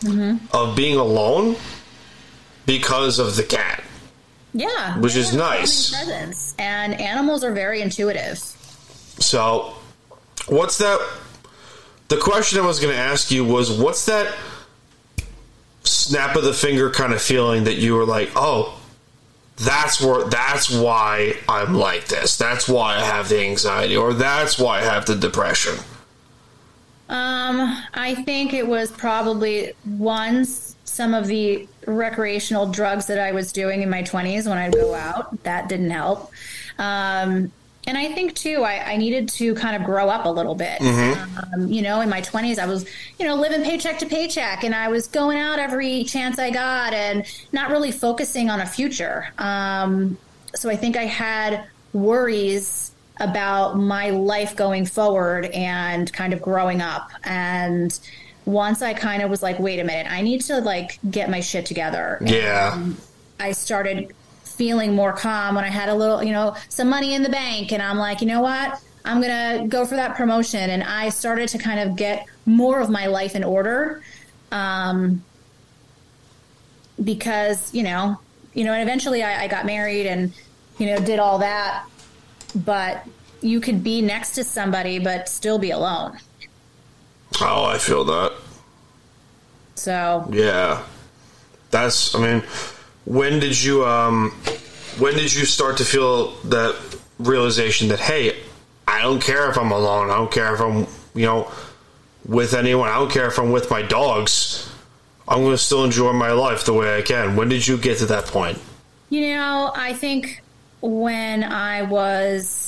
mm-hmm. 0.00 0.44
of 0.54 0.76
being 0.76 0.96
alone 0.96 1.56
because 2.66 3.18
of 3.18 3.36
the 3.36 3.44
cat. 3.44 3.82
Yeah, 4.52 4.98
Which 4.98 5.16
is 5.16 5.30
have 5.30 5.38
a 5.38 5.42
calming 5.42 5.60
nice. 5.60 5.90
Presence, 5.90 6.54
and 6.58 7.00
animals 7.00 7.44
are 7.44 7.52
very 7.52 7.80
intuitive. 7.82 8.38
So, 8.38 9.74
what's 10.48 10.78
that? 10.78 11.00
The 12.08 12.16
question 12.16 12.58
I 12.58 12.66
was 12.66 12.80
going 12.80 12.92
to 12.92 13.00
ask 13.00 13.30
you 13.30 13.44
was, 13.44 13.70
what's 13.70 14.06
that 14.06 14.34
snap 15.84 16.34
of 16.36 16.42
the 16.42 16.52
finger 16.52 16.90
kind 16.90 17.12
of 17.12 17.22
feeling 17.22 17.64
that 17.64 17.76
you 17.76 17.94
were 17.94 18.04
like, 18.04 18.30
oh, 18.34 18.80
that's 19.56 20.00
where, 20.00 20.24
that's 20.28 20.70
why 20.70 21.34
I'm 21.48 21.74
like 21.74 22.06
this. 22.08 22.36
That's 22.36 22.68
why 22.68 22.96
I 22.96 23.00
have 23.00 23.28
the 23.28 23.40
anxiety, 23.40 23.96
or 23.96 24.12
that's 24.14 24.58
why 24.58 24.78
I 24.78 24.82
have 24.82 25.06
the 25.06 25.14
depression. 25.14 25.74
Um, 27.08 27.76
I 27.94 28.22
think 28.24 28.54
it 28.54 28.66
was 28.66 28.90
probably 28.90 29.72
once 29.84 30.69
some 30.90 31.14
of 31.14 31.26
the 31.26 31.68
recreational 31.86 32.66
drugs 32.66 33.06
that 33.06 33.18
I 33.18 33.32
was 33.32 33.52
doing 33.52 33.82
in 33.82 33.90
my 33.90 34.02
20s 34.02 34.48
when 34.48 34.58
I'd 34.58 34.72
go 34.72 34.94
out. 34.94 35.42
That 35.44 35.68
didn't 35.68 35.90
help. 35.90 36.32
Um, 36.78 37.52
and 37.86 37.96
I 37.96 38.12
think 38.12 38.34
too, 38.34 38.62
I, 38.62 38.92
I 38.92 38.96
needed 38.96 39.28
to 39.30 39.54
kind 39.54 39.76
of 39.76 39.84
grow 39.84 40.08
up 40.08 40.26
a 40.26 40.28
little 40.28 40.54
bit. 40.54 40.80
Um, 41.54 41.68
you 41.68 41.80
know, 41.80 42.00
in 42.00 42.08
my 42.08 42.20
20s, 42.20 42.58
I 42.58 42.66
was, 42.66 42.84
you 43.18 43.26
know, 43.26 43.36
living 43.36 43.62
paycheck 43.62 43.98
to 44.00 44.06
paycheck 44.06 44.64
and 44.64 44.74
I 44.74 44.88
was 44.88 45.06
going 45.06 45.38
out 45.38 45.58
every 45.58 46.04
chance 46.04 46.38
I 46.38 46.50
got 46.50 46.92
and 46.92 47.24
not 47.52 47.70
really 47.70 47.92
focusing 47.92 48.50
on 48.50 48.60
a 48.60 48.66
future. 48.66 49.28
Um, 49.38 50.18
so 50.54 50.68
I 50.68 50.76
think 50.76 50.96
I 50.96 51.06
had 51.06 51.64
worries 51.92 52.92
about 53.18 53.78
my 53.78 54.10
life 54.10 54.56
going 54.56 54.86
forward 54.86 55.46
and 55.46 56.12
kind 56.12 56.32
of 56.32 56.42
growing 56.42 56.80
up. 56.80 57.10
And 57.22 57.98
once 58.50 58.82
I 58.82 58.94
kind 58.94 59.22
of 59.22 59.30
was 59.30 59.42
like, 59.42 59.58
wait 59.58 59.78
a 59.80 59.84
minute, 59.84 60.10
I 60.10 60.20
need 60.22 60.40
to 60.42 60.60
like 60.60 60.98
get 61.10 61.30
my 61.30 61.40
shit 61.40 61.66
together. 61.66 62.18
Yeah. 62.20 62.90
I 63.38 63.52
started 63.52 64.14
feeling 64.44 64.94
more 64.94 65.12
calm 65.12 65.54
when 65.54 65.64
I 65.64 65.68
had 65.68 65.88
a 65.88 65.94
little, 65.94 66.22
you 66.22 66.32
know, 66.32 66.54
some 66.68 66.88
money 66.88 67.14
in 67.14 67.22
the 67.22 67.28
bank. 67.28 67.72
And 67.72 67.82
I'm 67.82 67.96
like, 67.96 68.20
you 68.20 68.26
know 68.26 68.40
what? 68.40 68.80
I'm 69.04 69.20
going 69.20 69.62
to 69.62 69.68
go 69.68 69.86
for 69.86 69.96
that 69.96 70.16
promotion. 70.16 70.68
And 70.68 70.82
I 70.82 71.08
started 71.08 71.48
to 71.50 71.58
kind 71.58 71.80
of 71.80 71.96
get 71.96 72.26
more 72.44 72.80
of 72.80 72.90
my 72.90 73.06
life 73.06 73.34
in 73.34 73.44
order. 73.44 74.02
Um, 74.52 75.24
because, 77.02 77.72
you 77.72 77.82
know, 77.82 78.18
you 78.52 78.64
know, 78.64 78.72
and 78.72 78.82
eventually 78.82 79.22
I, 79.22 79.44
I 79.44 79.48
got 79.48 79.64
married 79.64 80.06
and, 80.06 80.32
you 80.78 80.86
know, 80.86 80.98
did 80.98 81.18
all 81.18 81.38
that. 81.38 81.86
But 82.54 83.06
you 83.40 83.60
could 83.60 83.82
be 83.82 84.02
next 84.02 84.32
to 84.34 84.44
somebody, 84.44 84.98
but 84.98 85.28
still 85.28 85.58
be 85.58 85.70
alone. 85.70 86.18
Oh, 87.40 87.64
I 87.64 87.78
feel 87.78 88.04
that. 88.04 88.32
So 89.74 90.28
Yeah. 90.30 90.82
That's, 91.70 92.14
I 92.14 92.20
mean, 92.20 92.42
when 93.04 93.40
did 93.40 93.62
you, 93.62 93.84
um, 93.86 94.30
when 94.98 95.14
did 95.14 95.32
you 95.32 95.44
start 95.44 95.78
to 95.78 95.84
feel 95.84 96.32
that 96.42 96.76
realization 97.18 97.88
that, 97.88 98.00
hey, 98.00 98.36
I 98.86 99.02
don't 99.02 99.22
care 99.22 99.48
if 99.50 99.56
I'm 99.56 99.70
alone. 99.70 100.10
I 100.10 100.16
don't 100.16 100.32
care 100.32 100.52
if 100.54 100.60
I'm, 100.60 100.86
you 101.14 101.26
know, 101.26 101.50
with 102.26 102.54
anyone. 102.54 102.88
I 102.88 102.94
don't 102.94 103.10
care 103.10 103.26
if 103.26 103.38
I'm 103.38 103.52
with 103.52 103.70
my 103.70 103.82
dogs. 103.82 104.70
I'm 105.28 105.38
going 105.38 105.52
to 105.52 105.58
still 105.58 105.84
enjoy 105.84 106.12
my 106.12 106.32
life 106.32 106.64
the 106.64 106.72
way 106.72 106.98
I 106.98 107.02
can. 107.02 107.36
When 107.36 107.48
did 107.48 107.66
you 107.66 107.78
get 107.78 107.98
to 107.98 108.06
that 108.06 108.26
point? 108.26 108.58
You 109.10 109.34
know, 109.34 109.72
I 109.74 109.92
think 109.92 110.42
when 110.80 111.44
I 111.44 111.82
was 111.82 112.59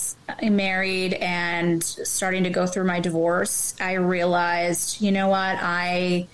married 0.43 1.15
and 1.15 1.83
starting 1.83 2.45
to 2.45 2.51
go 2.51 2.67
through 2.67 2.85
my 2.85 3.01
divorce, 3.01 3.75
I 3.81 3.95
realized, 3.95 5.01
you 5.01 5.13
know 5.13 5.29
what, 5.29 5.59
I 5.61 6.29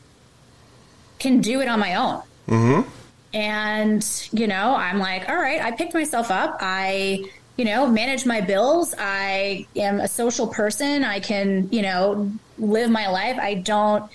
can 1.19 1.41
do 1.41 1.61
it 1.61 1.69
on 1.69 1.81
my 1.81 1.95
own. 1.95 2.23
Mm-hmm. 2.49 2.91
And, 3.35 4.29
you 4.33 4.47
know, 4.47 4.75
I'm 4.75 4.99
like, 4.99 5.29
all 5.29 5.37
right, 5.37 5.61
I 5.61 5.73
picked 5.73 5.95
myself 5.95 6.31
up. 6.31 6.59
I, 6.61 7.25
you 7.57 7.65
know, 7.65 7.87
manage 7.87 8.25
my 8.25 8.41
bills. 8.41 8.95
I 8.97 9.67
am 9.77 10.01
a 10.01 10.09
social 10.09 10.47
person. 10.47 11.05
I 11.05 11.21
can, 11.21 11.69
you 11.71 11.83
know, 11.83 12.33
live 12.59 12.91
my 12.91 13.09
life. 13.09 13.37
I 13.39 13.55
don't 13.55 14.11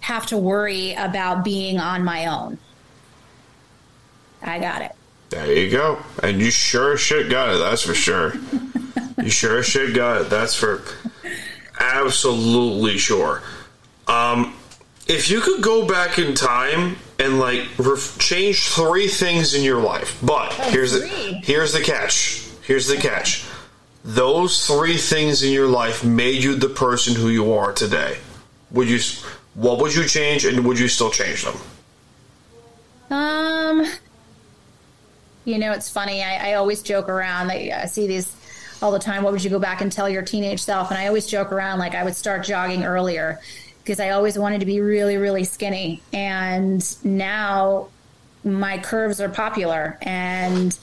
have 0.00 0.26
to 0.26 0.36
worry 0.36 0.94
about 0.94 1.44
being 1.44 1.78
on 1.78 2.04
my 2.04 2.26
own. 2.26 2.58
I 4.42 4.58
got 4.58 4.82
it. 4.82 4.92
There 5.34 5.52
you 5.52 5.68
go. 5.68 5.98
And 6.22 6.40
you 6.40 6.52
sure 6.52 6.92
as 6.92 7.00
shit 7.00 7.28
got 7.28 7.56
it, 7.56 7.58
that's 7.58 7.82
for 7.82 7.92
sure. 7.92 8.34
you 9.20 9.30
sure 9.30 9.58
as 9.58 9.66
shit 9.66 9.92
got 9.92 10.20
it, 10.20 10.30
that's 10.30 10.54
for 10.54 10.80
absolutely 11.80 12.98
sure. 12.98 13.42
Um, 14.06 14.54
if 15.08 15.28
you 15.30 15.40
could 15.40 15.60
go 15.60 15.88
back 15.88 16.20
in 16.20 16.34
time 16.34 16.98
and 17.18 17.40
like 17.40 17.66
ref- 17.78 18.16
change 18.20 18.68
three 18.68 19.08
things 19.08 19.54
in 19.54 19.64
your 19.64 19.80
life, 19.80 20.16
but 20.22 20.52
here's 20.52 20.92
the 20.92 21.00
three? 21.00 21.40
here's 21.42 21.72
the 21.72 21.80
catch. 21.80 22.48
Here's 22.62 22.86
the 22.86 22.96
catch. 22.96 23.44
Those 24.04 24.64
three 24.64 24.96
things 24.96 25.42
in 25.42 25.52
your 25.52 25.66
life 25.66 26.04
made 26.04 26.44
you 26.44 26.54
the 26.54 26.68
person 26.68 27.16
who 27.16 27.28
you 27.28 27.52
are 27.54 27.72
today. 27.72 28.18
Would 28.70 28.88
you? 28.88 29.00
What 29.54 29.80
would 29.80 29.94
you 29.94 30.04
change, 30.04 30.44
and 30.44 30.64
would 30.64 30.78
you 30.78 30.86
still 30.88 31.10
change 31.10 31.44
them? 31.44 31.56
Um, 33.10 33.86
you 35.44 35.58
know, 35.58 35.72
it's 35.72 35.90
funny. 35.90 36.22
I, 36.22 36.50
I 36.50 36.54
always 36.54 36.82
joke 36.82 37.08
around. 37.08 37.48
that 37.48 37.82
I 37.82 37.86
see 37.86 38.06
these 38.06 38.34
all 38.82 38.90
the 38.92 38.98
time. 38.98 39.22
What 39.22 39.32
would 39.32 39.44
you 39.44 39.50
go 39.50 39.58
back 39.58 39.80
and 39.80 39.90
tell 39.90 40.08
your 40.08 40.22
teenage 40.22 40.62
self? 40.62 40.90
And 40.90 40.98
I 40.98 41.06
always 41.06 41.26
joke 41.26 41.52
around 41.52 41.78
like 41.78 41.94
I 41.94 42.04
would 42.04 42.16
start 42.16 42.44
jogging 42.44 42.84
earlier 42.84 43.40
because 43.82 44.00
I 44.00 44.10
always 44.10 44.38
wanted 44.38 44.60
to 44.60 44.66
be 44.66 44.80
really, 44.80 45.16
really 45.16 45.44
skinny. 45.44 46.02
And 46.12 46.84
now 47.04 47.88
my 48.42 48.78
curves 48.78 49.20
are 49.20 49.28
popular. 49.28 49.98
And, 50.02 50.76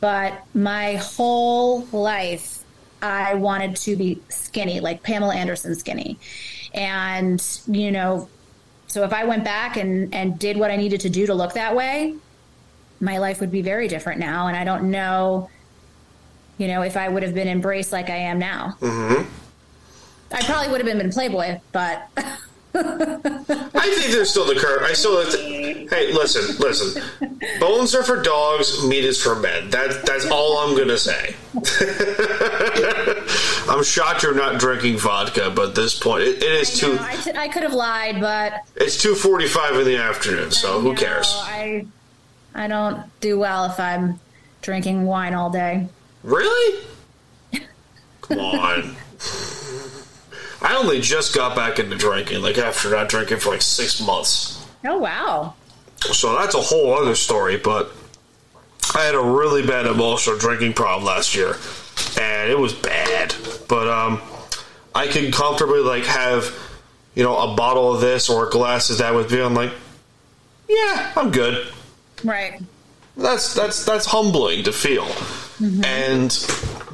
but 0.00 0.42
my 0.54 0.96
whole 0.96 1.82
life, 1.92 2.62
I 3.02 3.34
wanted 3.34 3.76
to 3.76 3.96
be 3.96 4.20
skinny, 4.30 4.80
like 4.80 5.02
Pamela 5.02 5.34
Anderson 5.34 5.74
skinny. 5.74 6.18
And, 6.72 7.42
you 7.66 7.90
know, 7.90 8.28
so 8.86 9.04
if 9.04 9.12
I 9.12 9.24
went 9.24 9.44
back 9.44 9.76
and, 9.76 10.14
and 10.14 10.38
did 10.38 10.56
what 10.56 10.70
I 10.70 10.76
needed 10.76 11.00
to 11.00 11.10
do 11.10 11.26
to 11.26 11.34
look 11.34 11.52
that 11.54 11.76
way, 11.76 12.14
my 13.00 13.18
life 13.18 13.40
would 13.40 13.52
be 13.52 13.62
very 13.62 13.88
different 13.88 14.20
now. 14.20 14.46
And 14.46 14.56
I 14.56 14.64
don't 14.64 14.90
know, 14.90 15.50
you 16.58 16.68
know, 16.68 16.82
if 16.82 16.96
I 16.96 17.08
would 17.08 17.22
have 17.22 17.34
been 17.34 17.48
embraced 17.48 17.92
like 17.92 18.10
I 18.10 18.16
am 18.16 18.38
now. 18.38 18.76
Mm-hmm. 18.80 19.28
I 20.32 20.42
probably 20.42 20.70
would 20.72 20.80
have 20.80 20.86
been, 20.86 20.98
been 20.98 21.12
Playboy, 21.12 21.60
but 21.72 22.08
I 22.16 23.92
think 23.94 24.12
there's 24.12 24.30
still 24.30 24.44
the 24.44 24.56
curve. 24.56 24.82
I 24.82 24.92
still. 24.92 25.24
Hey, 25.88 26.12
listen, 26.12 26.56
listen. 26.58 27.02
Bones 27.60 27.94
are 27.94 28.02
for 28.02 28.20
dogs. 28.22 28.84
Meat 28.86 29.04
is 29.04 29.22
for 29.22 29.36
men. 29.36 29.70
That 29.70 30.04
that's 30.04 30.26
all 30.26 30.58
I'm 30.58 30.76
gonna 30.76 30.98
say. 30.98 31.36
I'm 33.68 33.82
shocked 33.82 34.22
you're 34.22 34.34
not 34.34 34.60
drinking 34.60 34.98
vodka, 34.98 35.50
but 35.54 35.70
at 35.70 35.74
this 35.74 35.98
point, 35.98 36.22
it, 36.24 36.42
it 36.42 36.52
is 36.52 36.80
you 36.82 36.88
two. 36.88 36.94
know, 36.96 37.02
I, 37.02 37.48
could- 37.48 37.62
have 37.62 37.74
lied, 37.74 38.20
but 38.20 38.60
It's 38.76 39.00
two 39.00 39.14
forty-five 39.14 39.76
in 39.76 39.84
the 39.84 39.96
afternoon. 39.96 40.50
So 40.50 40.80
who 40.80 40.94
cares? 40.94 41.32
I 41.34 41.86
I 42.56 42.68
don't 42.68 43.02
do 43.20 43.38
well 43.38 43.66
if 43.66 43.78
I'm 43.78 44.18
drinking 44.62 45.04
wine 45.04 45.34
all 45.34 45.50
day. 45.50 45.86
Really? 46.22 46.84
Come 48.22 48.40
on. 48.40 48.96
I 50.62 50.74
only 50.74 51.00
just 51.02 51.34
got 51.34 51.54
back 51.54 51.78
into 51.78 51.96
drinking, 51.96 52.40
like 52.42 52.56
after 52.56 52.90
not 52.90 53.10
drinking 53.10 53.38
for 53.38 53.50
like 53.50 53.62
six 53.62 54.00
months. 54.00 54.66
Oh 54.84 54.96
wow. 54.98 55.54
So 56.00 56.34
that's 56.38 56.54
a 56.54 56.60
whole 56.60 56.94
other 56.94 57.14
story, 57.14 57.58
but 57.58 57.92
I 58.94 59.04
had 59.04 59.14
a 59.14 59.20
really 59.20 59.64
bad 59.66 59.86
emotional 59.86 60.38
drinking 60.38 60.72
problem 60.72 61.04
last 61.04 61.34
year, 61.34 61.56
and 62.18 62.50
it 62.50 62.58
was 62.58 62.72
bad. 62.72 63.34
But 63.68 63.86
um, 63.86 64.22
I 64.94 65.08
could 65.08 65.32
comfortably 65.32 65.80
like 65.80 66.04
have, 66.04 66.54
you 67.14 67.22
know, 67.22 67.36
a 67.36 67.54
bottle 67.54 67.94
of 67.94 68.00
this 68.00 68.30
or 68.30 68.48
a 68.48 68.50
glass 68.50 68.88
of 68.88 68.98
that 68.98 69.14
with. 69.14 69.30
I'm 69.32 69.54
like, 69.54 69.72
yeah, 70.68 71.12
I'm 71.16 71.30
good. 71.30 71.68
Right. 72.24 72.60
That's 73.16 73.54
that's 73.54 73.84
that's 73.86 74.04
humbling 74.04 74.64
to 74.64 74.72
feel, 74.72 75.06
and 75.84 76.30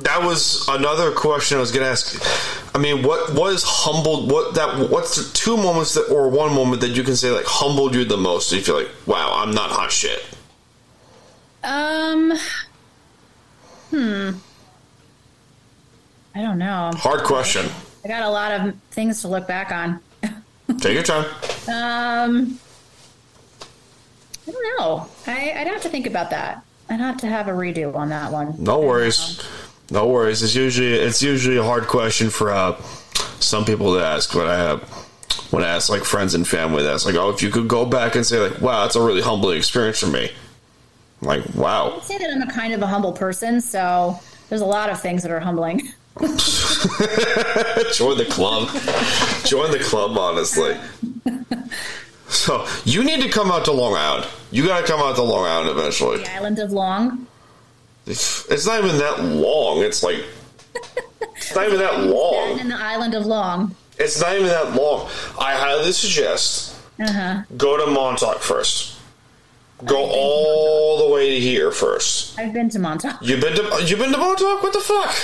that 0.02 0.20
was 0.22 0.68
another 0.68 1.10
question 1.10 1.56
I 1.56 1.60
was 1.60 1.72
going 1.72 1.82
to 1.84 1.90
ask. 1.90 2.76
I 2.76 2.78
mean, 2.78 3.02
what 3.02 3.34
what 3.34 3.52
is 3.52 3.64
humbled? 3.64 4.30
What 4.30 4.54
that? 4.54 4.88
What's 4.88 5.16
the 5.16 5.32
two 5.34 5.56
moments 5.56 5.94
that, 5.94 6.08
or 6.10 6.28
one 6.28 6.54
moment 6.54 6.80
that 6.82 6.90
you 6.90 7.02
can 7.02 7.16
say 7.16 7.32
like 7.32 7.44
humbled 7.46 7.96
you 7.96 8.04
the 8.04 8.16
most? 8.16 8.52
And 8.52 8.60
You 8.60 8.64
feel 8.64 8.76
like, 8.76 8.90
wow, 9.04 9.32
I'm 9.34 9.50
not 9.50 9.70
hot 9.70 9.90
shit. 9.90 10.24
Um. 11.64 12.32
Hmm. 13.90 14.30
I 16.36 16.40
don't 16.40 16.58
know. 16.58 16.92
Hard 16.94 17.24
question. 17.24 17.66
I 18.04 18.08
got 18.08 18.22
a 18.22 18.30
lot 18.30 18.52
of 18.52 18.74
things 18.92 19.20
to 19.22 19.28
look 19.28 19.48
back 19.48 19.72
on. 19.72 20.00
Take 20.78 20.94
your 20.94 21.02
time. 21.02 21.26
Um. 21.68 22.60
I 24.46 24.50
don't 24.50 24.78
know. 24.78 25.08
I, 25.26 25.52
I'd 25.56 25.66
have 25.66 25.82
to 25.82 25.88
think 25.88 26.06
about 26.06 26.30
that. 26.30 26.64
I'd 26.88 27.00
have 27.00 27.18
to 27.18 27.26
have 27.26 27.48
a 27.48 27.52
redo 27.52 27.94
on 27.94 28.08
that 28.10 28.32
one. 28.32 28.54
No 28.58 28.80
worries. 28.80 29.40
No 29.90 30.08
worries. 30.08 30.42
It's 30.42 30.54
usually 30.54 30.92
it's 30.94 31.22
usually 31.22 31.56
a 31.56 31.62
hard 31.62 31.84
question 31.84 32.30
for 32.30 32.50
uh, 32.50 32.76
some 33.40 33.64
people 33.64 33.94
to 33.94 34.04
ask 34.04 34.32
but 34.32 34.46
I 34.46 34.56
have 34.56 34.82
when 35.52 35.62
I 35.62 35.68
ask 35.68 35.88
like 35.88 36.04
friends 36.04 36.34
and 36.34 36.46
family. 36.46 36.82
That's 36.82 37.04
like, 37.04 37.14
oh, 37.14 37.30
if 37.30 37.42
you 37.42 37.50
could 37.50 37.68
go 37.68 37.84
back 37.84 38.14
and 38.16 38.24
say 38.24 38.38
like, 38.38 38.60
wow, 38.60 38.82
that's 38.82 38.96
a 38.96 39.02
really 39.02 39.20
humbling 39.20 39.58
experience 39.58 40.00
for 40.00 40.06
me. 40.06 40.30
I'm 41.20 41.28
like, 41.28 41.54
wow. 41.54 41.96
I'd 41.96 42.02
say 42.02 42.18
that 42.18 42.30
I'm 42.30 42.42
a 42.42 42.50
kind 42.50 42.72
of 42.72 42.82
a 42.82 42.86
humble 42.86 43.12
person, 43.12 43.60
so 43.60 44.18
there's 44.48 44.60
a 44.60 44.66
lot 44.66 44.90
of 44.90 45.00
things 45.00 45.22
that 45.22 45.30
are 45.30 45.40
humbling. 45.40 45.78
Join 46.18 46.28
the 48.18 48.26
club. 48.28 48.68
Join 49.46 49.70
the 49.70 49.78
club, 49.78 50.18
honestly. 50.18 50.76
So 52.32 52.66
you 52.84 53.04
need 53.04 53.22
to 53.22 53.28
come 53.28 53.50
out 53.50 53.64
to 53.66 53.72
Long 53.72 53.94
Island. 53.94 54.26
You 54.50 54.66
got 54.66 54.80
to 54.80 54.86
come 54.86 55.00
out 55.00 55.16
to 55.16 55.22
Long 55.22 55.44
Island 55.46 55.70
eventually. 55.78 56.18
The 56.18 56.32
island 56.34 56.58
of 56.58 56.72
Long. 56.72 57.26
It's 58.06 58.66
not 58.66 58.82
even 58.82 58.98
that 58.98 59.22
long. 59.24 59.82
It's 59.82 60.02
like 60.02 60.24
it's 61.36 61.54
not 61.54 61.66
even 61.66 61.78
that 61.78 62.00
long. 62.04 62.58
In 62.58 62.68
the 62.68 62.76
island 62.76 63.14
of 63.14 63.26
Long. 63.26 63.74
It's 63.98 64.20
not 64.20 64.34
even 64.34 64.48
that 64.48 64.74
long. 64.74 65.08
I 65.38 65.54
highly 65.54 65.92
suggest 65.92 66.74
Uh-huh. 66.98 67.42
go 67.56 67.76
to 67.76 67.86
Montauk 67.90 68.40
first. 68.40 68.96
Go 69.84 69.98
all 69.98 71.06
the 71.06 71.14
way 71.14 71.34
to 71.34 71.40
here 71.40 71.70
first. 71.70 72.38
I've 72.38 72.52
been 72.52 72.70
to 72.70 72.78
Montauk. 72.78 73.18
You've 73.20 73.40
been 73.40 73.54
to 73.56 73.84
you've 73.84 73.98
been 73.98 74.12
to 74.12 74.18
Montauk? 74.18 74.62
What 74.62 74.72
the 74.72 74.80
fuck? 74.80 75.14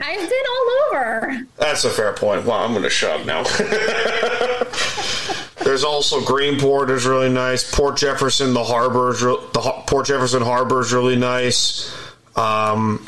I've 0.00 0.28
been 0.28 0.44
all 0.50 0.70
over. 0.88 1.36
That's 1.56 1.84
a 1.84 1.90
fair 1.90 2.12
point. 2.12 2.44
Wow, 2.44 2.64
I'm 2.64 2.72
going 2.72 2.82
to 2.82 2.90
shut 2.90 3.20
up 3.20 3.26
now. 3.26 3.42
There's 5.64 5.84
also 5.84 6.20
Greenport 6.20 6.90
is 6.90 7.06
really 7.06 7.30
nice. 7.30 7.74
Port 7.74 7.96
Jefferson, 7.96 8.54
the 8.54 8.62
harbor 8.62 9.10
is 9.10 9.22
re- 9.22 9.38
the 9.52 9.60
Har- 9.60 9.84
Port 9.86 10.06
Jefferson 10.06 10.42
harbor 10.42 10.80
is 10.80 10.92
really 10.92 11.16
nice. 11.16 11.92
Um, 12.36 13.06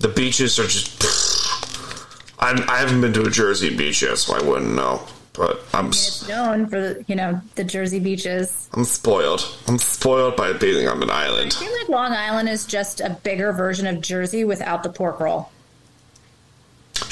the 0.00 0.08
beaches 0.08 0.58
are 0.58 0.66
just. 0.66 1.04
I'm, 2.40 2.68
I 2.68 2.78
haven't 2.78 3.00
been 3.00 3.12
to 3.14 3.22
a 3.24 3.30
Jersey 3.30 3.74
beach 3.74 4.02
yet, 4.02 4.18
so 4.18 4.34
I 4.36 4.42
wouldn't 4.42 4.74
know. 4.74 5.02
But 5.32 5.60
I'm 5.72 5.88
It's 5.88 6.28
known 6.28 6.68
for 6.68 6.80
the, 6.80 7.04
you 7.06 7.14
know 7.14 7.40
the 7.54 7.64
Jersey 7.64 8.00
beaches. 8.00 8.68
I'm 8.74 8.84
spoiled. 8.84 9.46
I'm 9.68 9.78
spoiled 9.78 10.36
by 10.36 10.52
being 10.52 10.88
on 10.88 11.02
an 11.02 11.10
island. 11.10 11.54
I 11.56 11.60
feel 11.64 11.72
like 11.78 11.88
Long 11.88 12.12
Island 12.12 12.48
is 12.48 12.66
just 12.66 13.00
a 13.00 13.10
bigger 13.22 13.52
version 13.52 13.86
of 13.86 14.00
Jersey 14.00 14.44
without 14.44 14.82
the 14.82 14.90
pork 14.90 15.20
roll. 15.20 15.50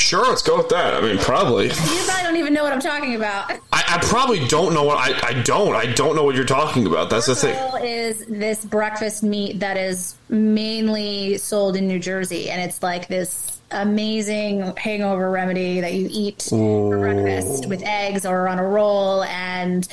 Sure, 0.07 0.25
let's 0.29 0.43
go 0.43 0.57
with 0.57 0.69
that. 0.69 0.95
I 0.95 1.01
mean, 1.01 1.19
probably. 1.19 1.67
You 1.67 1.73
probably 1.75 2.23
don't 2.23 2.37
even 2.37 2.55
know 2.55 2.63
what 2.63 2.73
I'm 2.73 2.81
talking 2.81 3.17
about. 3.17 3.51
I, 3.51 3.59
I 3.73 3.99
probably 4.03 4.47
don't 4.47 4.73
know 4.73 4.85
what 4.85 4.99
I, 4.99 5.31
I 5.31 5.43
don't. 5.43 5.75
I 5.75 5.87
don't 5.95 6.15
know 6.15 6.23
what 6.23 6.37
you're 6.37 6.45
talking 6.45 6.87
about. 6.87 7.11
That's 7.11 7.27
the 7.27 7.35
thing. 7.35 7.85
Is 7.85 8.25
this 8.27 8.65
breakfast 8.65 9.25
meat 9.25 9.59
that 9.59 9.77
is 9.77 10.15
mainly 10.29 11.39
sold 11.39 11.75
in 11.75 11.89
New 11.89 11.99
Jersey, 11.99 12.51
and 12.51 12.63
it's 12.63 12.85
like 12.85 13.09
this 13.09 13.61
amazing 13.73 14.77
hangover 14.77 15.29
remedy 15.29 15.81
that 15.81 15.93
you 15.95 16.09
eat 16.09 16.47
for 16.51 16.99
breakfast 16.99 17.67
with 17.67 17.83
eggs 17.83 18.25
or 18.25 18.47
on 18.47 18.61
a 18.61 18.65
roll. 18.65 19.25
And 19.25 19.89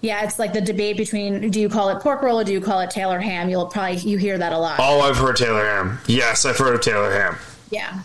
yeah, 0.00 0.24
it's 0.24 0.38
like 0.38 0.54
the 0.54 0.62
debate 0.62 0.96
between 0.96 1.50
do 1.50 1.60
you 1.60 1.68
call 1.68 1.90
it 1.90 2.00
pork 2.00 2.22
roll 2.22 2.40
or 2.40 2.44
do 2.44 2.52
you 2.54 2.62
call 2.62 2.80
it 2.80 2.90
Taylor 2.90 3.20
ham? 3.20 3.50
You'll 3.50 3.66
probably 3.66 3.96
you 3.96 4.16
hear 4.16 4.38
that 4.38 4.54
a 4.54 4.58
lot. 4.58 4.80
Oh, 4.80 5.02
I've 5.02 5.18
heard 5.18 5.36
Taylor 5.36 5.66
Ham. 5.66 5.98
Yes, 6.06 6.46
I've 6.46 6.56
heard 6.56 6.74
of 6.74 6.80
Taylor 6.80 7.12
Ham. 7.12 7.36
Yeah. 7.70 8.02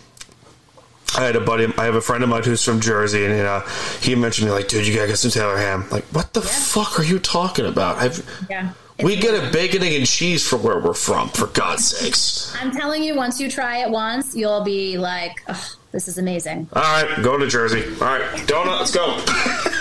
I 1.18 1.24
had 1.24 1.36
a 1.36 1.40
buddy. 1.42 1.72
I 1.78 1.86
have 1.86 1.96
a 1.96 2.02
friend 2.02 2.24
of 2.24 2.30
mine 2.30 2.44
who's 2.44 2.64
from 2.64 2.80
Jersey, 2.80 3.26
and 3.26 3.34
uh, 3.42 3.62
he 4.02 4.16
mentioned 4.16 4.48
me 4.48 4.54
like, 4.54 4.68
"Dude, 4.68 4.88
you 4.88 4.94
gotta 4.96 5.08
get 5.08 5.18
some 5.18 5.32
Taylor 5.32 5.58
ham." 5.58 5.86
Like, 5.92 6.06
what 6.06 6.34
the 6.34 6.42
fuck 6.42 7.00
are 7.00 7.04
you 7.04 7.20
talking 7.20 7.66
about? 7.66 7.98
I've, 7.98 8.48
Yeah. 8.50 8.72
we 9.02 9.16
get 9.16 9.36
a 9.36 9.52
bacon, 9.52 9.84
egg, 9.84 9.94
and 9.94 10.08
cheese 10.08 10.48
for 10.48 10.58
where 10.58 10.80
we're 10.80 10.94
from. 10.94 11.30
For 11.30 11.48
God's 11.48 11.86
sakes! 11.96 12.56
I'm 12.60 12.72
telling 12.72 13.04
you, 13.04 13.16
once 13.16 13.40
you 13.40 13.50
try 13.50 13.78
it 13.84 13.90
once, 13.90 14.36
you'll 14.36 14.64
be 14.64 14.98
like, 14.98 15.44
oh, 15.48 15.70
this 15.92 16.08
is 16.08 16.18
amazing. 16.18 16.68
All 16.74 16.82
right, 16.82 17.22
go 17.24 17.38
to 17.38 17.48
Jersey. 17.48 17.84
All 18.02 18.08
right, 18.08 18.22
donut. 18.48 18.80
Let's 18.80 18.92
go. 18.92 19.08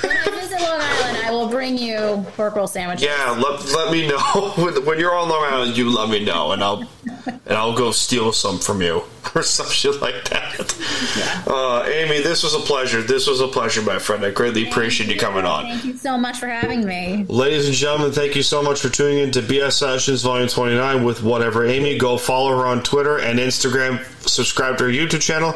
When 0.06 0.16
I 0.16 0.24
visit 0.38 0.60
Long 0.60 0.80
Island, 0.80 1.18
I 1.24 1.30
will 1.30 1.48
bring 1.48 1.78
you 1.78 2.24
pork 2.36 2.56
roll 2.56 2.66
sandwiches. 2.66 3.06
Yeah, 3.06 3.30
let, 3.42 3.64
let 3.74 3.90
me 3.90 4.06
know 4.06 4.18
when, 4.56 4.84
when 4.84 4.98
you're 4.98 5.14
on 5.14 5.28
Long 5.30 5.44
Island. 5.50 5.76
You 5.78 5.90
let 5.94 6.10
me 6.10 6.24
know, 6.24 6.52
and 6.52 6.62
I'll 6.62 6.86
and 7.26 7.56
I'll 7.56 7.74
go 7.76 7.90
steal 7.92 8.32
some 8.32 8.58
from 8.58 8.82
you 8.82 9.02
or 9.34 9.42
some 9.42 9.68
shit 9.68 10.00
like 10.00 10.28
that. 10.28 11.46
Uh, 11.46 11.84
Amy, 11.86 12.22
this 12.22 12.42
was 12.42 12.54
a 12.54 12.58
pleasure. 12.58 13.02
This 13.02 13.26
was 13.26 13.40
a 13.40 13.48
pleasure, 13.48 13.82
my 13.82 13.98
friend. 13.98 14.24
I 14.24 14.30
greatly 14.30 14.68
appreciate 14.68 15.08
you 15.08 15.18
coming 15.18 15.44
on. 15.44 15.64
Thank 15.64 15.84
you 15.84 15.96
so 15.96 16.18
much 16.18 16.38
for 16.38 16.48
having 16.48 16.86
me. 16.86 17.24
Ladies 17.28 17.66
and 17.66 17.74
gentlemen, 17.74 18.12
thank 18.12 18.36
you 18.36 18.42
so 18.42 18.62
much 18.62 18.80
for 18.80 18.88
tuning 18.88 19.18
in 19.18 19.30
to 19.32 19.40
BS 19.40 19.72
Sessions 19.72 20.22
Volume 20.22 20.48
29 20.48 21.04
with 21.04 21.22
Whatever 21.22 21.66
Amy. 21.66 21.98
Go 21.98 22.18
follow 22.18 22.50
her 22.50 22.66
on 22.66 22.82
Twitter 22.82 23.18
and 23.18 23.38
Instagram, 23.38 24.04
subscribe 24.28 24.78
to 24.78 24.84
her 24.84 24.90
YouTube 24.90 25.22
channel, 25.22 25.54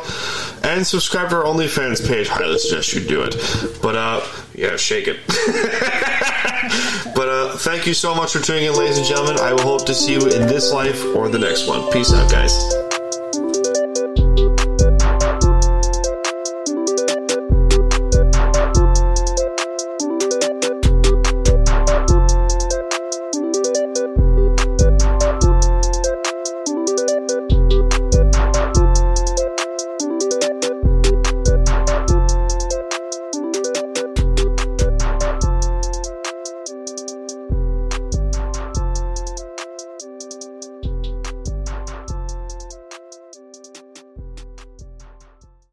and 0.62 0.86
subscribe 0.86 1.30
to 1.30 1.36
her 1.36 1.42
OnlyFans 1.44 2.06
page. 2.06 2.28
Highly 2.28 2.58
suggest 2.58 2.94
you 2.94 3.00
do 3.00 3.22
it. 3.22 3.36
But, 3.82 3.96
uh, 3.96 4.26
yeah, 4.54 4.76
shake 4.76 5.06
it. 5.08 5.20
but, 7.14 7.28
uh, 7.28 7.56
thank 7.58 7.86
you 7.86 7.94
so 7.94 8.14
much 8.14 8.32
for 8.32 8.40
tuning 8.40 8.64
in, 8.64 8.74
ladies 8.74 8.98
and 8.98 9.06
gentlemen. 9.06 9.38
I 9.40 9.52
will 9.52 9.62
hope 9.62 9.86
to 9.86 9.94
see 9.94 10.12
you 10.12 10.20
in 10.20 10.46
this 10.46 10.72
life 10.72 11.04
or 11.14 11.28
the 11.28 11.38
next 11.38 11.68
one. 11.68 11.90
Peace 11.92 12.12
out, 12.12 12.30
guys. 12.30 12.85